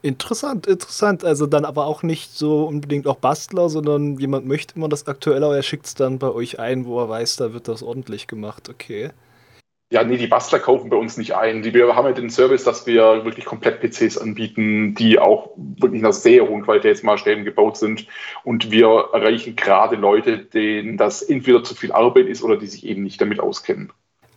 [0.02, 1.24] Interessant, interessant.
[1.24, 5.56] Also dann aber auch nicht so unbedingt auch Bastler, sondern jemand möchte immer das aktuelle,
[5.56, 8.68] er schickt es dann bei euch ein, wo er weiß, da wird das ordentlich gemacht.
[8.68, 9.12] Okay.
[9.94, 11.64] Ja, nee, die Bastler kaufen bei uns nicht ein.
[11.64, 16.14] Wir haben ja den Service, dass wir wirklich komplett PCs anbieten, die auch wirklich nach
[16.14, 18.08] sehr hohen Qualitätsmaßstäben gebaut sind.
[18.44, 22.88] Und wir erreichen gerade Leute, denen das entweder zu viel Arbeit ist oder die sich
[22.88, 23.94] eben nicht damit auskennen.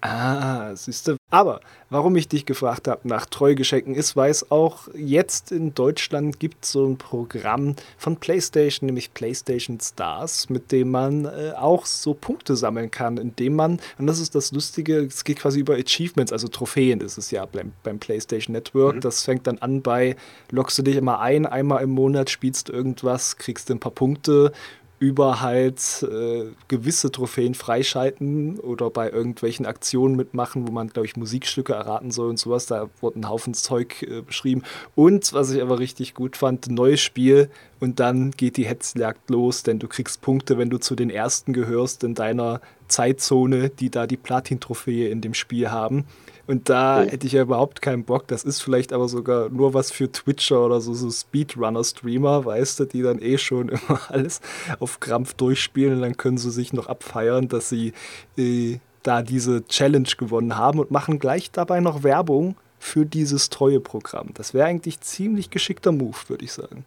[0.06, 1.16] Ah, siehst du.
[1.30, 6.38] Aber warum ich dich gefragt habe nach Treugeschenken ist, weil es auch jetzt in Deutschland
[6.38, 12.14] gibt so ein Programm von PlayStation, nämlich PlayStation Stars, mit dem man äh, auch so
[12.14, 16.32] Punkte sammeln kann, indem man, und das ist das Lustige, es geht quasi über Achievements,
[16.32, 18.96] also Trophäen ist es ja beim, beim PlayStation Network.
[18.96, 19.00] Mhm.
[19.00, 20.14] Das fängt dann an bei,
[20.50, 23.92] lockst du dich immer ein, einmal im Monat spielst du irgendwas, kriegst du ein paar
[23.92, 24.52] Punkte
[24.98, 31.16] über halt äh, gewisse Trophäen freischalten oder bei irgendwelchen Aktionen mitmachen, wo man, glaube ich,
[31.16, 32.66] Musikstücke erraten soll und sowas.
[32.66, 34.62] Da wurde ein Haufen Zeug äh, beschrieben.
[34.94, 39.62] Und, was ich aber richtig gut fand, neues Spiel und dann geht die Hetzjagd los,
[39.62, 44.06] denn du kriegst Punkte, wenn du zu den Ersten gehörst in deiner Zeitzone, die da
[44.06, 46.06] die Platin-Trophäe in dem Spiel haben.
[46.46, 47.10] Und da okay.
[47.10, 48.28] hätte ich ja überhaupt keinen Bock.
[48.28, 52.84] Das ist vielleicht aber sogar nur was für Twitcher oder so, so Speedrunner-Streamer, weißt du,
[52.84, 54.40] die dann eh schon immer alles
[54.78, 57.92] auf Krampf durchspielen und dann können sie sich noch abfeiern, dass sie
[58.36, 63.80] äh, da diese Challenge gewonnen haben und machen gleich dabei noch Werbung für dieses treue
[63.80, 64.30] Programm.
[64.34, 66.84] Das wäre eigentlich ziemlich geschickter Move, würde ich sagen.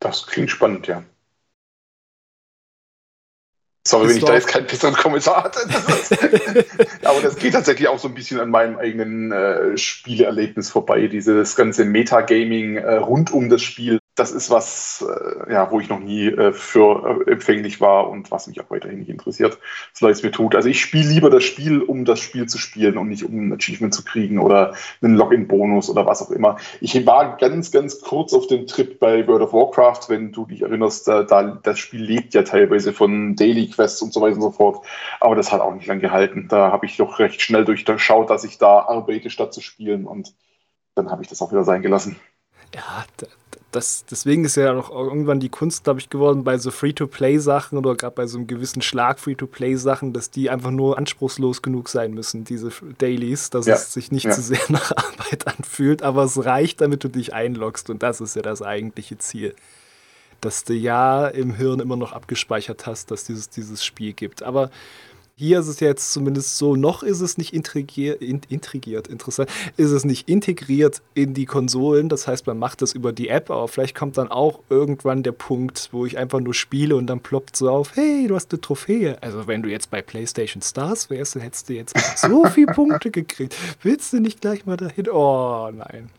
[0.00, 1.04] Das klingt spannend, ja.
[3.84, 5.58] Sorry, wenn ich da jetzt keinen besseren Kommentar hatte.
[7.04, 11.08] aber das geht tatsächlich auch so ein bisschen an meinem eigenen äh, Spieleerlebnis vorbei.
[11.08, 13.98] Dieses ganze Metagaming äh, rund um das Spiel.
[14.14, 18.30] Das ist was, äh, ja, wo ich noch nie äh, für äh, empfänglich war und
[18.30, 19.58] was mich auch weiterhin nicht interessiert,
[19.94, 20.54] so leid es mir tut.
[20.54, 23.52] Also ich spiele lieber das Spiel, um das Spiel zu spielen und nicht um ein
[23.54, 26.58] Achievement zu kriegen oder einen Login-Bonus oder was auch immer.
[26.80, 30.60] Ich war ganz, ganz kurz auf dem Trip bei World of Warcraft, wenn du dich
[30.60, 34.42] erinnerst, da, da das Spiel lebt ja teilweise von Daily Quests und so weiter und
[34.42, 34.84] so fort.
[35.20, 36.48] Aber das hat auch nicht lang gehalten.
[36.48, 40.34] Da habe ich doch recht schnell durchschaut, dass ich da arbeite, statt zu spielen und
[40.94, 42.16] dann habe ich das auch wieder sein gelassen.
[42.74, 43.04] Ja,
[43.72, 47.94] das, deswegen ist ja auch irgendwann die Kunst, glaube ich, geworden bei so Free-to-Play-Sachen oder
[47.94, 52.44] gerade bei so einem gewissen Schlag Free-to-Play-Sachen, dass die einfach nur anspruchslos genug sein müssen,
[52.44, 53.74] diese Dailies, dass ja.
[53.74, 54.30] es sich nicht ja.
[54.30, 58.36] zu sehr nach Arbeit anfühlt, aber es reicht, damit du dich einloggst und das ist
[58.36, 59.54] ja das eigentliche Ziel.
[60.42, 64.42] Dass du ja im Hirn immer noch abgespeichert hast, dass dieses, dieses Spiel gibt.
[64.42, 64.70] Aber
[65.34, 70.04] hier ist es jetzt zumindest so, noch ist es nicht intrigiert, intrigiert, interessant, ist es
[70.04, 72.08] nicht integriert in die Konsolen.
[72.08, 75.32] Das heißt, man macht das über die App, aber vielleicht kommt dann auch irgendwann der
[75.32, 78.60] Punkt, wo ich einfach nur spiele und dann ploppt so auf, hey, du hast eine
[78.60, 79.16] Trophäe.
[79.20, 83.10] Also wenn du jetzt bei PlayStation Stars wärst, dann hättest du jetzt so viele Punkte
[83.10, 83.56] gekriegt.
[83.82, 85.08] Willst du nicht gleich mal dahin?
[85.08, 86.10] Oh nein.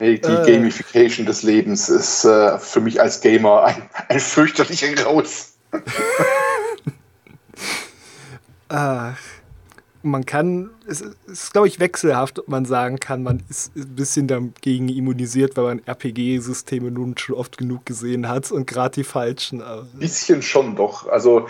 [0.00, 5.54] Die äh, Gamification des Lebens ist äh, für mich als Gamer ein, ein fürchterlicher Graus.
[8.68, 9.18] Ach,
[10.04, 14.28] man kann, es ist, glaube ich, wechselhaft, ob man sagen kann, man ist ein bisschen
[14.28, 19.62] dagegen immunisiert, weil man RPG-Systeme nun schon oft genug gesehen hat und gerade die falschen.
[19.62, 21.08] Ein bisschen schon doch.
[21.08, 21.48] Also,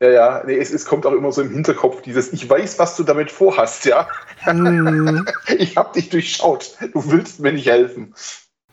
[0.00, 2.96] ja, ja, nee, es, es, kommt auch immer so im Hinterkopf dieses, ich weiß, was
[2.96, 4.08] du damit vorhast, ja.
[4.44, 5.24] Mm.
[5.58, 6.76] ich habe dich durchschaut.
[6.92, 8.14] Du willst mir nicht helfen.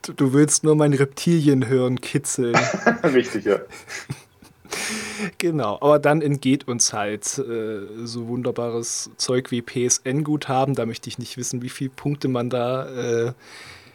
[0.01, 2.55] Du, du willst nur mein Reptilienhirn kitzeln.
[3.03, 3.59] Richtig, ja.
[5.41, 10.75] Genau, aber dann entgeht uns halt äh, so wunderbares Zeug wie PSN-Guthaben.
[10.75, 13.33] Da möchte ich nicht wissen, wie viele Punkte man da äh,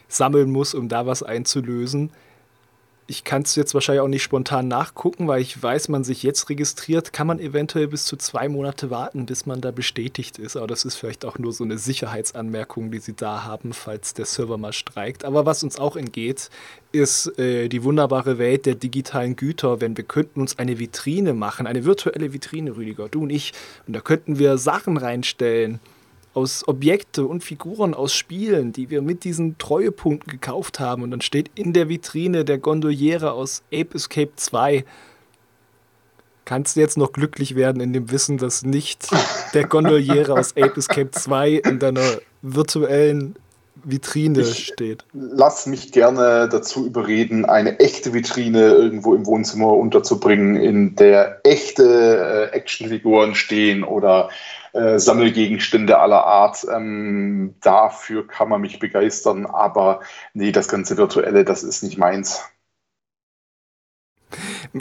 [0.08, 2.10] sammeln muss, um da was einzulösen
[3.08, 6.48] ich kann es jetzt wahrscheinlich auch nicht spontan nachgucken, weil ich weiß, man sich jetzt
[6.48, 10.56] registriert, kann man eventuell bis zu zwei Monate warten, bis man da bestätigt ist.
[10.56, 14.24] Aber das ist vielleicht auch nur so eine Sicherheitsanmerkung, die sie da haben, falls der
[14.24, 15.24] Server mal streikt.
[15.24, 16.50] Aber was uns auch entgeht,
[16.90, 21.68] ist äh, die wunderbare Welt der digitalen Güter, wenn wir könnten uns eine Vitrine machen,
[21.68, 23.52] eine virtuelle Vitrine, Rüdiger, du und ich.
[23.86, 25.78] Und da könnten wir Sachen reinstellen
[26.36, 31.02] aus Objekte und Figuren aus Spielen, die wir mit diesen Treuepunkten gekauft haben.
[31.02, 34.84] Und dann steht in der Vitrine der Gondoliere aus Ape Escape 2.
[36.44, 39.08] Kannst du jetzt noch glücklich werden in dem Wissen, dass nicht
[39.54, 43.36] der Gondoliere aus Ape Escape 2 in deiner virtuellen
[43.88, 45.04] Vitrine ich steht.
[45.12, 52.50] Lass mich gerne dazu überreden, eine echte Vitrine irgendwo im Wohnzimmer unterzubringen, in der echte
[52.52, 54.28] äh, Actionfiguren stehen oder
[54.72, 56.66] äh, Sammelgegenstände aller Art.
[56.70, 60.00] Ähm, dafür kann man mich begeistern, aber
[60.34, 62.42] nee, das ganze Virtuelle, das ist nicht meins.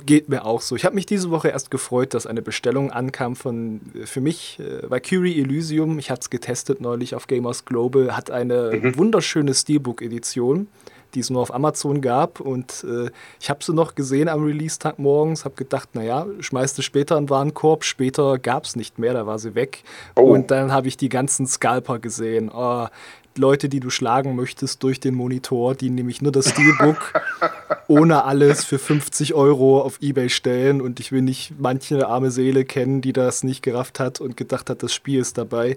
[0.06, 0.76] Geht mir auch so.
[0.76, 4.60] Ich habe mich diese Woche erst gefreut, dass eine Bestellung ankam von äh, für mich
[4.60, 6.00] äh, Valkyrie Elysium.
[6.00, 8.98] Ich hatte es getestet neulich auf Gamers Global, hat eine mhm.
[8.98, 10.68] wunderschöne Steelbook-Edition
[11.16, 12.40] die es nur auf Amazon gab.
[12.40, 16.82] Und äh, ich habe sie noch gesehen am Release-Tag morgens, habe gedacht, naja, schmeißt du
[16.82, 17.84] später in den Warenkorb.
[17.84, 19.84] Später gab es nicht mehr, da war sie weg.
[20.16, 20.22] Oh.
[20.22, 22.52] Und dann habe ich die ganzen Scalper gesehen.
[22.54, 22.88] Oh,
[23.38, 27.14] Leute, die du schlagen möchtest durch den Monitor, die nämlich nur das Steelbook
[27.88, 32.66] ohne alles für 50 Euro auf Ebay stellen und ich will nicht manche arme Seele
[32.66, 35.76] kennen, die das nicht gerafft hat und gedacht hat, das Spiel ist dabei.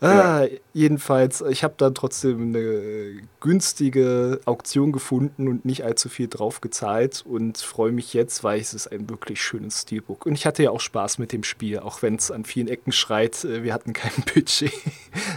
[0.00, 0.48] Ah, ja.
[0.72, 7.24] Jedenfalls, ich habe dann trotzdem eine günstige Auktion gefunden und nicht allzu viel drauf gezahlt
[7.26, 10.26] und freue mich jetzt, weil es ist ein wirklich schönes Steelbook.
[10.26, 12.92] Und ich hatte ja auch Spaß mit dem Spiel, auch wenn es an vielen Ecken
[12.92, 14.72] schreit, äh, wir hatten kein Budget.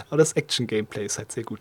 [0.10, 1.53] Aber das Action-Gameplay ist halt sehr gut.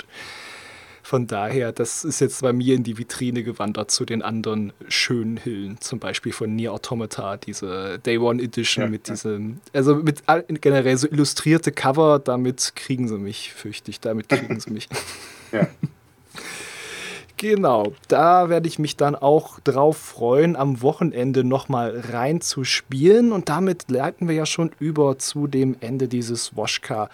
[1.02, 5.44] Von daher, das ist jetzt bei mir in die Vitrine gewandert zu den anderen schönen
[5.44, 9.14] Hüllen, zum Beispiel von Nier Automata, diese Day One Edition ja, mit ja.
[9.14, 10.22] diesem, also mit
[10.60, 14.88] generell so illustrierte Cover, damit kriegen sie mich, fürchte ich, damit kriegen sie mich.
[15.52, 15.66] ja.
[17.42, 23.32] Genau, da werde ich mich dann auch drauf freuen, am Wochenende nochmal reinzuspielen.
[23.32, 27.10] Und damit leiten wir ja schon über zu dem Ende dieses Woschka.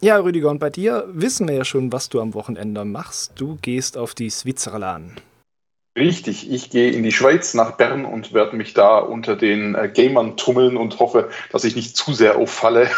[0.00, 3.32] Ja, Rüdiger, und bei dir wissen wir ja schon, was du am Wochenende machst.
[3.34, 5.20] Du gehst auf die Switzerland.
[5.96, 9.90] Richtig, ich gehe in die Schweiz nach Bern und werde mich da unter den äh,
[9.92, 12.88] Gamern tummeln und hoffe, dass ich nicht zu sehr auffalle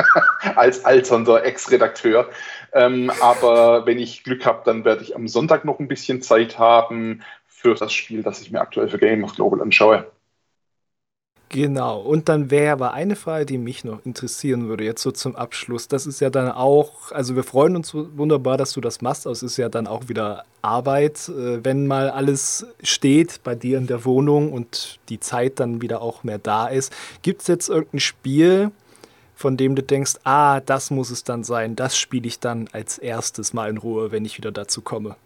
[0.54, 2.28] als alternder Ex-Redakteur.
[2.74, 6.58] Ähm, aber wenn ich Glück habe, dann werde ich am Sonntag noch ein bisschen Zeit
[6.58, 10.04] haben für das Spiel, das ich mir aktuell für Game of Global anschaue.
[11.52, 15.34] Genau, und dann wäre aber eine Frage, die mich noch interessieren würde, jetzt so zum
[15.34, 15.88] Abschluss.
[15.88, 19.32] Das ist ja dann auch, also wir freuen uns wunderbar, dass du das machst, aber
[19.32, 23.88] es ist ja dann auch wieder Arbeit, äh, wenn mal alles steht bei dir in
[23.88, 26.92] der Wohnung und die Zeit dann wieder auch mehr da ist.
[27.22, 28.70] Gibt es jetzt irgendein Spiel,
[29.34, 32.96] von dem du denkst, ah, das muss es dann sein, das spiele ich dann als
[32.96, 35.16] erstes mal in Ruhe, wenn ich wieder dazu komme?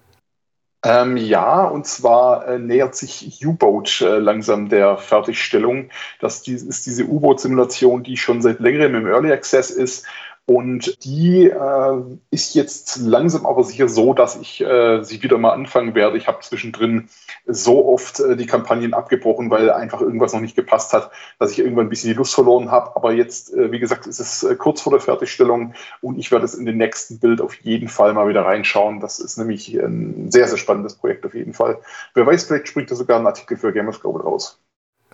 [0.85, 5.89] Ähm, ja, und zwar äh, nähert sich U-Boat äh, langsam der Fertigstellung.
[6.21, 10.07] Das ist diese U-Boot-Simulation, die schon seit längerem im Early Access ist
[10.47, 15.53] und die äh, ist jetzt langsam aber sicher so, dass ich äh, sie wieder mal
[15.53, 16.19] anfangen werde.
[16.19, 17.09] Ich habe zwischendrin
[17.47, 21.61] so oft äh, die Kampagnen abgebrochen, weil einfach irgendwas noch nicht gepasst hat, dass ich
[21.61, 22.95] irgendwann ein bisschen die Lust verloren habe.
[22.95, 25.73] Aber jetzt, äh, wie gesagt, ist es äh, kurz vor der Fertigstellung
[26.03, 29.01] und ich werde es in den nächsten Bild auf jeden Fall mal wieder reinschauen.
[29.01, 31.79] Das ist nämlich ein sehr, sehr spannendes Projekt auf jeden Fall.
[32.13, 34.61] Wer weiß, vielleicht springt da sogar ein Artikel für Game of Global raus.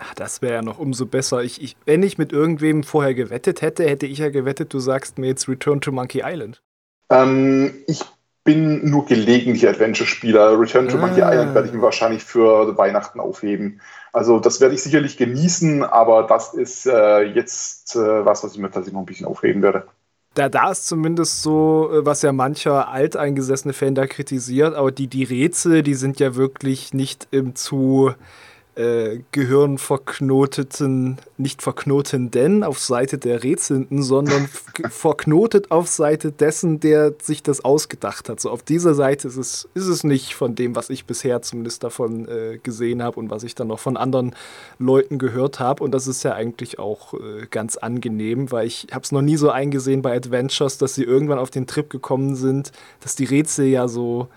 [0.03, 1.43] Ach, das wäre ja noch umso besser.
[1.43, 5.19] Ich, ich, wenn ich mit irgendwem vorher gewettet hätte, hätte ich ja gewettet, du sagst
[5.19, 6.63] mir jetzt Return to Monkey Island.
[7.11, 8.03] Ähm, ich
[8.43, 10.59] bin nur gelegentlich Adventure-Spieler.
[10.59, 11.01] Return to ah.
[11.01, 13.81] Monkey Island werde ich mir wahrscheinlich für Weihnachten aufheben.
[14.13, 18.59] Also das werde ich sicherlich genießen, aber das ist äh, jetzt äh, was, was ich
[18.59, 19.87] mir tatsächlich noch ein bisschen aufheben werde.
[20.35, 25.09] Da, da ist zumindest so, äh, was ja mancher alteingesessene Fan da kritisiert, aber die,
[25.09, 28.15] die Rätsel, die sind ja wirklich nicht im zu
[28.77, 34.49] äh, gehirnverknoteten, nicht verknotenden auf Seite der Rätselnden, sondern
[34.89, 38.41] verknotet auf Seite dessen, der sich das ausgedacht hat.
[38.41, 41.83] So auf dieser Seite ist es, ist es nicht von dem, was ich bisher zumindest
[41.83, 44.35] davon äh, gesehen habe und was ich dann noch von anderen
[44.79, 45.83] Leuten gehört habe.
[45.83, 49.37] Und das ist ja eigentlich auch äh, ganz angenehm, weil ich habe es noch nie
[49.37, 53.67] so eingesehen bei Adventures, dass sie irgendwann auf den Trip gekommen sind, dass die Rätsel
[53.67, 54.29] ja so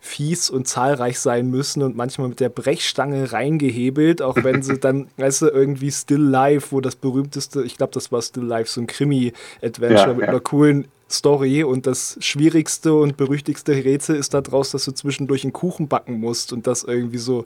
[0.00, 5.08] fies und zahlreich sein müssen und manchmal mit der Brechstange reingehebelt, auch wenn sie dann,
[5.16, 8.80] weißt du, irgendwie Still Life, wo das berühmteste, ich glaube, das war Still Life, so
[8.80, 10.28] ein Krimi-Adventure ja, mit ja.
[10.28, 15.52] einer coolen Story und das schwierigste und berüchtigste Rätsel ist daraus, dass du zwischendurch einen
[15.52, 17.44] Kuchen backen musst und das irgendwie so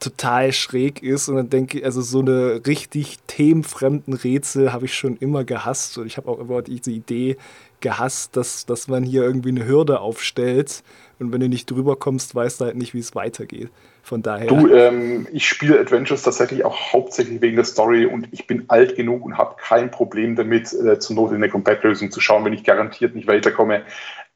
[0.00, 4.94] total schräg ist und dann denke ich, also so eine richtig themenfremden Rätsel habe ich
[4.94, 7.38] schon immer gehasst und ich habe auch immer diese Idee
[7.80, 10.82] gehasst, dass, dass man hier irgendwie eine Hürde aufstellt
[11.18, 13.70] und wenn du nicht drüber kommst, weißt du halt nicht, wie es weitergeht.
[14.02, 14.46] Von daher.
[14.46, 18.96] Du, ähm, ich spiele Adventures tatsächlich auch hauptsächlich wegen der Story und ich bin alt
[18.96, 22.52] genug und habe kein Problem damit, äh, zur Not in eine Komplettlösung zu schauen, wenn
[22.52, 23.82] ich garantiert nicht weiterkomme.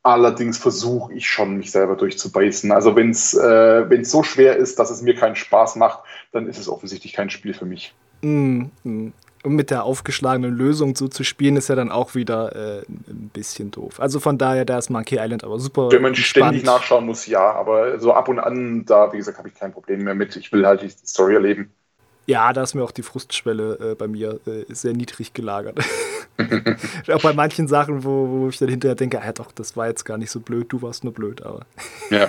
[0.02, 2.72] Allerdings versuche ich schon, mich selber durchzubeißen.
[2.72, 6.00] Also wenn es äh, so schwer ist, dass es mir keinen Spaß macht,
[6.32, 7.94] dann ist es offensichtlich kein Spiel für mich.
[8.22, 9.12] Mm, mm
[9.42, 13.30] um mit der aufgeschlagenen Lösung so zu spielen, ist ja dann auch wieder äh, ein
[13.32, 14.00] bisschen doof.
[14.00, 15.90] Also von daher, da ist Monkey Island aber super.
[15.90, 16.56] Wenn man spannend.
[16.56, 19.72] ständig nachschauen muss, ja, aber so ab und an, da, wie gesagt, habe ich kein
[19.72, 20.36] Problem mehr mit.
[20.36, 21.72] Ich will halt die Story erleben.
[22.30, 25.80] Ja, da ist mir auch die Frustschwelle äh, bei mir äh, sehr niedrig gelagert.
[27.12, 30.04] auch bei manchen Sachen, wo, wo, ich dann hinterher denke, ah, doch, das war jetzt
[30.04, 31.66] gar nicht so blöd, du warst nur blöd, aber.
[32.10, 32.28] ja.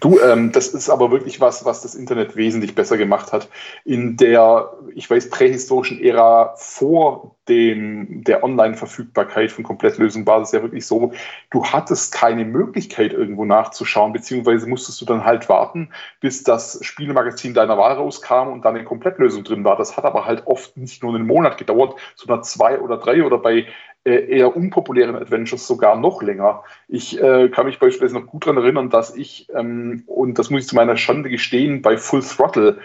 [0.00, 3.48] Du, ähm, das ist aber wirklich was, was das Internet wesentlich besser gemacht hat.
[3.84, 10.62] In der, ich weiß, prähistorischen Ära vor dem, der Online-Verfügbarkeit von Komplettlösungen war es ja
[10.62, 11.12] wirklich so,
[11.50, 15.90] du hattest keine Möglichkeit, irgendwo nachzuschauen, beziehungsweise musstest du dann halt warten,
[16.20, 19.76] bis das Spielemagazin deiner Wahl rauskam und dann eine Komplettlösung drin war.
[19.76, 23.38] Das hat aber halt oft nicht nur einen Monat gedauert, sondern zwei oder drei oder
[23.38, 23.66] bei
[24.04, 26.62] äh, eher unpopulären Adventures sogar noch länger.
[26.86, 30.62] Ich äh, kann mich beispielsweise noch gut daran erinnern, dass ich, ähm, und das muss
[30.62, 32.78] ich zu meiner Schande gestehen, bei Full Throttle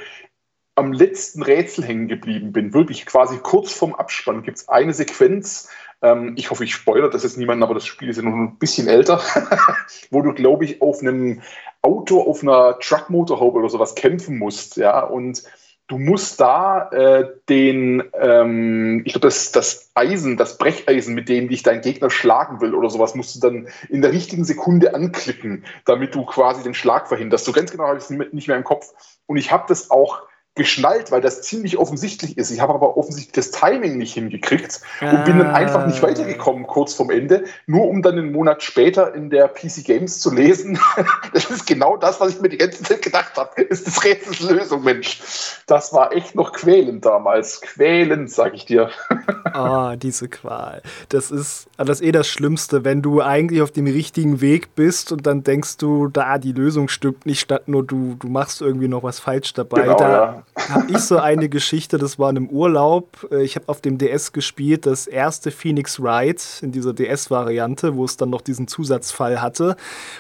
[0.76, 2.74] am letzten Rätsel hängen geblieben bin.
[2.74, 5.70] Wirklich quasi kurz vorm Abspann gibt es eine Sequenz,
[6.04, 8.58] ähm, ich hoffe, ich spoilere das jetzt niemanden, aber das Spiel ist ja noch ein
[8.58, 9.22] bisschen älter,
[10.12, 11.42] wo du, glaube ich, auf einem
[11.82, 15.44] Auto, auf einer Truck-Motorhaube oder sowas kämpfen musst, ja, und
[15.88, 21.48] du musst da äh, den, ähm, ich glaube, das, das Eisen, das Brecheisen, mit dem
[21.48, 25.66] dich dein Gegner schlagen will oder sowas, musst du dann in der richtigen Sekunde anklicken,
[25.86, 27.46] damit du quasi den Schlag verhinderst.
[27.46, 28.88] So ganz genau habe ich es nicht mehr im Kopf.
[29.26, 30.24] Und ich habe das auch
[30.56, 32.52] geschnallt, weil das ziemlich offensichtlich ist.
[32.52, 35.24] Ich habe aber offensichtlich das Timing nicht hingekriegt und ah.
[35.24, 39.32] bin dann einfach nicht weitergekommen kurz vorm Ende, nur um dann einen Monat später in
[39.32, 40.78] der PC Games zu lesen.
[41.34, 43.64] das ist genau das, was ich mir die ganze Zeit gedacht habe.
[43.64, 45.22] Ist das Rätsels Lösung, Mensch.
[45.66, 47.62] Das war echt noch quälend damals.
[47.62, 48.90] Quälend, sag ich dir.
[49.56, 50.82] Ah, oh, diese Qual.
[51.10, 55.12] Das ist das ist eh das Schlimmste, wenn du eigentlich auf dem richtigen Weg bist
[55.12, 58.88] und dann denkst du, da die Lösung stimmt nicht, statt nur du, du machst irgendwie
[58.88, 59.84] noch was falsch dabei.
[59.84, 63.28] Genau, da, ja habe ich so eine Geschichte, das war in einem Urlaub.
[63.32, 68.06] Äh, ich habe auf dem DS gespielt, das erste Phoenix Wright in dieser DS-Variante, wo
[68.06, 69.76] es dann noch diesen Zusatzfall hatte.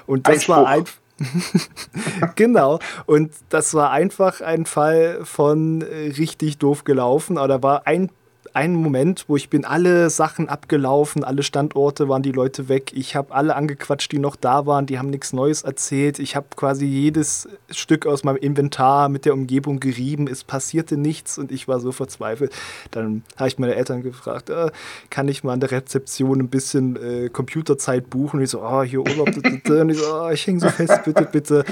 [0.05, 0.55] Und das Einspruch.
[0.55, 1.03] war einfach
[2.35, 2.79] genau.
[3.05, 7.37] Und das war einfach ein Fall von äh, richtig doof gelaufen.
[7.37, 8.09] Aber da war ein
[8.53, 12.91] einen Moment, wo ich bin alle Sachen abgelaufen, alle Standorte waren die Leute weg.
[12.93, 16.19] Ich habe alle angequatscht, die noch da waren, die haben nichts Neues erzählt.
[16.19, 20.27] Ich habe quasi jedes Stück aus meinem Inventar mit der Umgebung gerieben.
[20.27, 22.53] Es passierte nichts und ich war so verzweifelt.
[22.91, 24.69] Dann habe ich meine Eltern gefragt, äh,
[25.09, 28.37] kann ich mal an der Rezeption ein bisschen äh, Computerzeit buchen?
[28.37, 29.29] Und ich so, oh, hier Urlaub.
[29.35, 31.65] und ich so, oh, ich hänge so fest, bitte, bitte.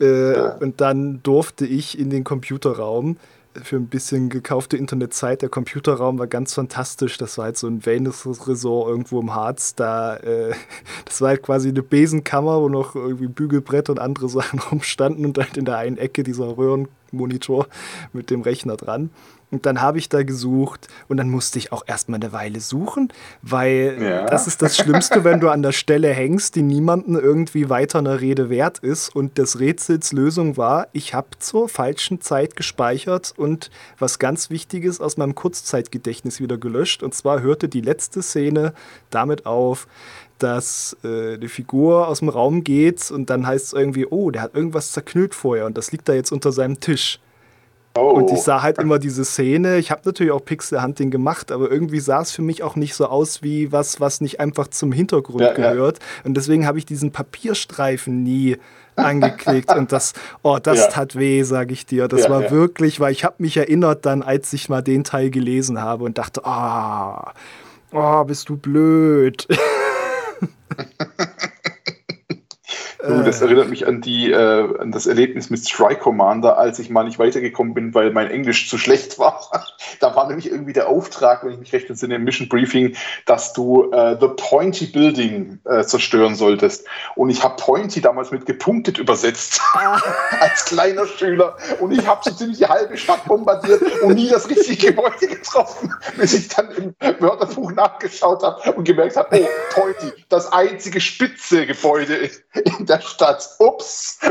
[0.00, 3.16] Äh, und dann durfte ich in den Computerraum
[3.62, 5.42] für ein bisschen gekaufte Internetzeit.
[5.42, 7.18] Der Computerraum war ganz fantastisch.
[7.18, 9.74] Das war halt so ein Wellness-Resort irgendwo im Harz.
[9.74, 10.54] Da, äh,
[11.04, 15.38] das war halt quasi eine Besenkammer, wo noch irgendwie Bügelbrett und andere Sachen rumstanden und
[15.38, 17.66] halt in der einen Ecke dieser Röhrenmonitor
[18.12, 19.10] mit dem Rechner dran.
[19.50, 23.12] Und dann habe ich da gesucht und dann musste ich auch erstmal eine Weile suchen,
[23.42, 24.26] weil ja.
[24.26, 28.20] das ist das Schlimmste, wenn du an der Stelle hängst, die niemanden irgendwie weiter einer
[28.20, 29.14] Rede wert ist.
[29.14, 35.00] Und das Rätsels Lösung war, ich habe zur falschen Zeit gespeichert und was ganz Wichtiges
[35.00, 37.02] aus meinem Kurzzeitgedächtnis wieder gelöscht.
[37.02, 38.72] Und zwar hörte die letzte Szene
[39.10, 39.88] damit auf,
[40.38, 44.42] dass äh, eine Figur aus dem Raum geht und dann heißt es irgendwie, oh, der
[44.42, 47.20] hat irgendwas zerknüllt vorher und das liegt da jetzt unter seinem Tisch.
[47.96, 48.10] Oh.
[48.10, 49.78] Und ich sah halt immer diese Szene.
[49.78, 52.94] Ich habe natürlich auch Pixel Hunting gemacht, aber irgendwie sah es für mich auch nicht
[52.94, 55.98] so aus wie was, was nicht einfach zum Hintergrund ja, gehört.
[55.98, 56.04] Ja.
[56.24, 58.58] Und deswegen habe ich diesen Papierstreifen nie
[58.96, 60.12] angeklickt und das,
[60.42, 60.86] oh, das ja.
[60.88, 62.06] tat weh, sage ich dir.
[62.06, 65.80] Das war wirklich, weil ich habe mich erinnert dann, als ich mal den Teil gelesen
[65.80, 67.32] habe und dachte, ah,
[67.92, 69.48] oh, oh, bist du blöd.
[73.06, 73.46] Du, das äh.
[73.46, 77.18] erinnert mich an, die, äh, an das Erlebnis mit Strike Commander, als ich mal nicht
[77.18, 79.50] weitergekommen bin, weil mein Englisch zu schlecht war.
[80.00, 82.96] da war nämlich irgendwie der Auftrag, wenn ich mich recht entsinne, im Mission Briefing,
[83.26, 86.86] dass du äh, The Pointy Building äh, zerstören solltest.
[87.14, 90.00] Und ich habe Pointy damals mit gepunktet übersetzt, ah.
[90.40, 91.56] als kleiner Schüler.
[91.80, 95.94] Und ich habe so ziemlich die halbe Stadt bombardiert und nie das richtige Gebäude getroffen,
[96.16, 101.66] bis ich dann im Wörterbuch nachgeschaut habe und gemerkt habe, oh, Pointy, das einzige spitze
[101.66, 103.48] Gebäude in der Stadt.
[103.58, 104.18] Ups.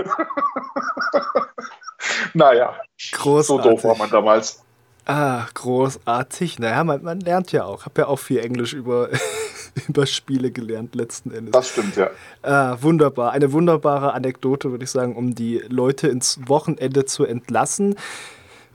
[2.34, 2.76] naja,
[3.12, 3.64] Großartig.
[3.64, 4.62] so doof war man damals.
[5.06, 6.60] Ah, großartig.
[6.60, 7.80] Naja, man, man lernt ja auch.
[7.80, 9.10] Ich habe ja auch viel Englisch über,
[9.88, 11.52] über Spiele gelernt, letzten Endes.
[11.52, 12.10] Das stimmt, ja.
[12.44, 13.32] Ah, wunderbar.
[13.32, 17.96] Eine wunderbare Anekdote, würde ich sagen, um die Leute ins Wochenende zu entlassen.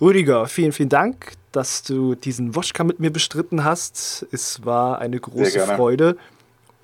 [0.00, 4.26] Rüdiger, vielen, vielen Dank, dass du diesen Woschka mit mir bestritten hast.
[4.32, 6.16] Es war eine große Freude.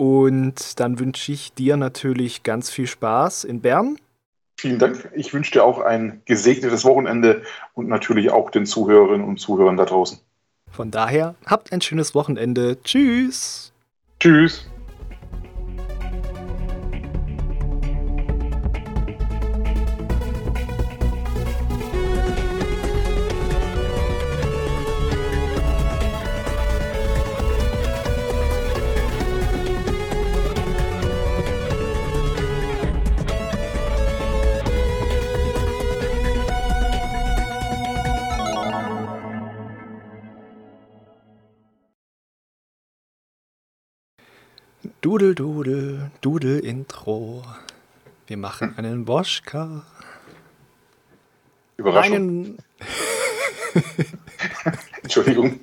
[0.01, 3.97] Und dann wünsche ich dir natürlich ganz viel Spaß in Bern.
[4.59, 5.11] Vielen Dank.
[5.15, 7.43] Ich wünsche dir auch ein gesegnetes Wochenende
[7.75, 10.17] und natürlich auch den Zuhörerinnen und Zuhörern da draußen.
[10.71, 12.81] Von daher, habt ein schönes Wochenende.
[12.81, 13.73] Tschüss.
[14.19, 14.65] Tschüss.
[45.11, 47.43] Dudel, Dudel, Dudel Intro.
[48.27, 48.77] Wir machen hm.
[48.77, 49.85] einen Woschka.
[51.75, 52.15] Überraschung.
[52.15, 52.57] Einen
[55.03, 55.59] Entschuldigung.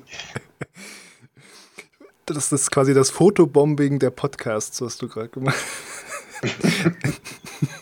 [2.27, 5.57] Das ist quasi das Fotobombing der Podcasts, was du gerade gemacht
[6.43, 6.55] hast.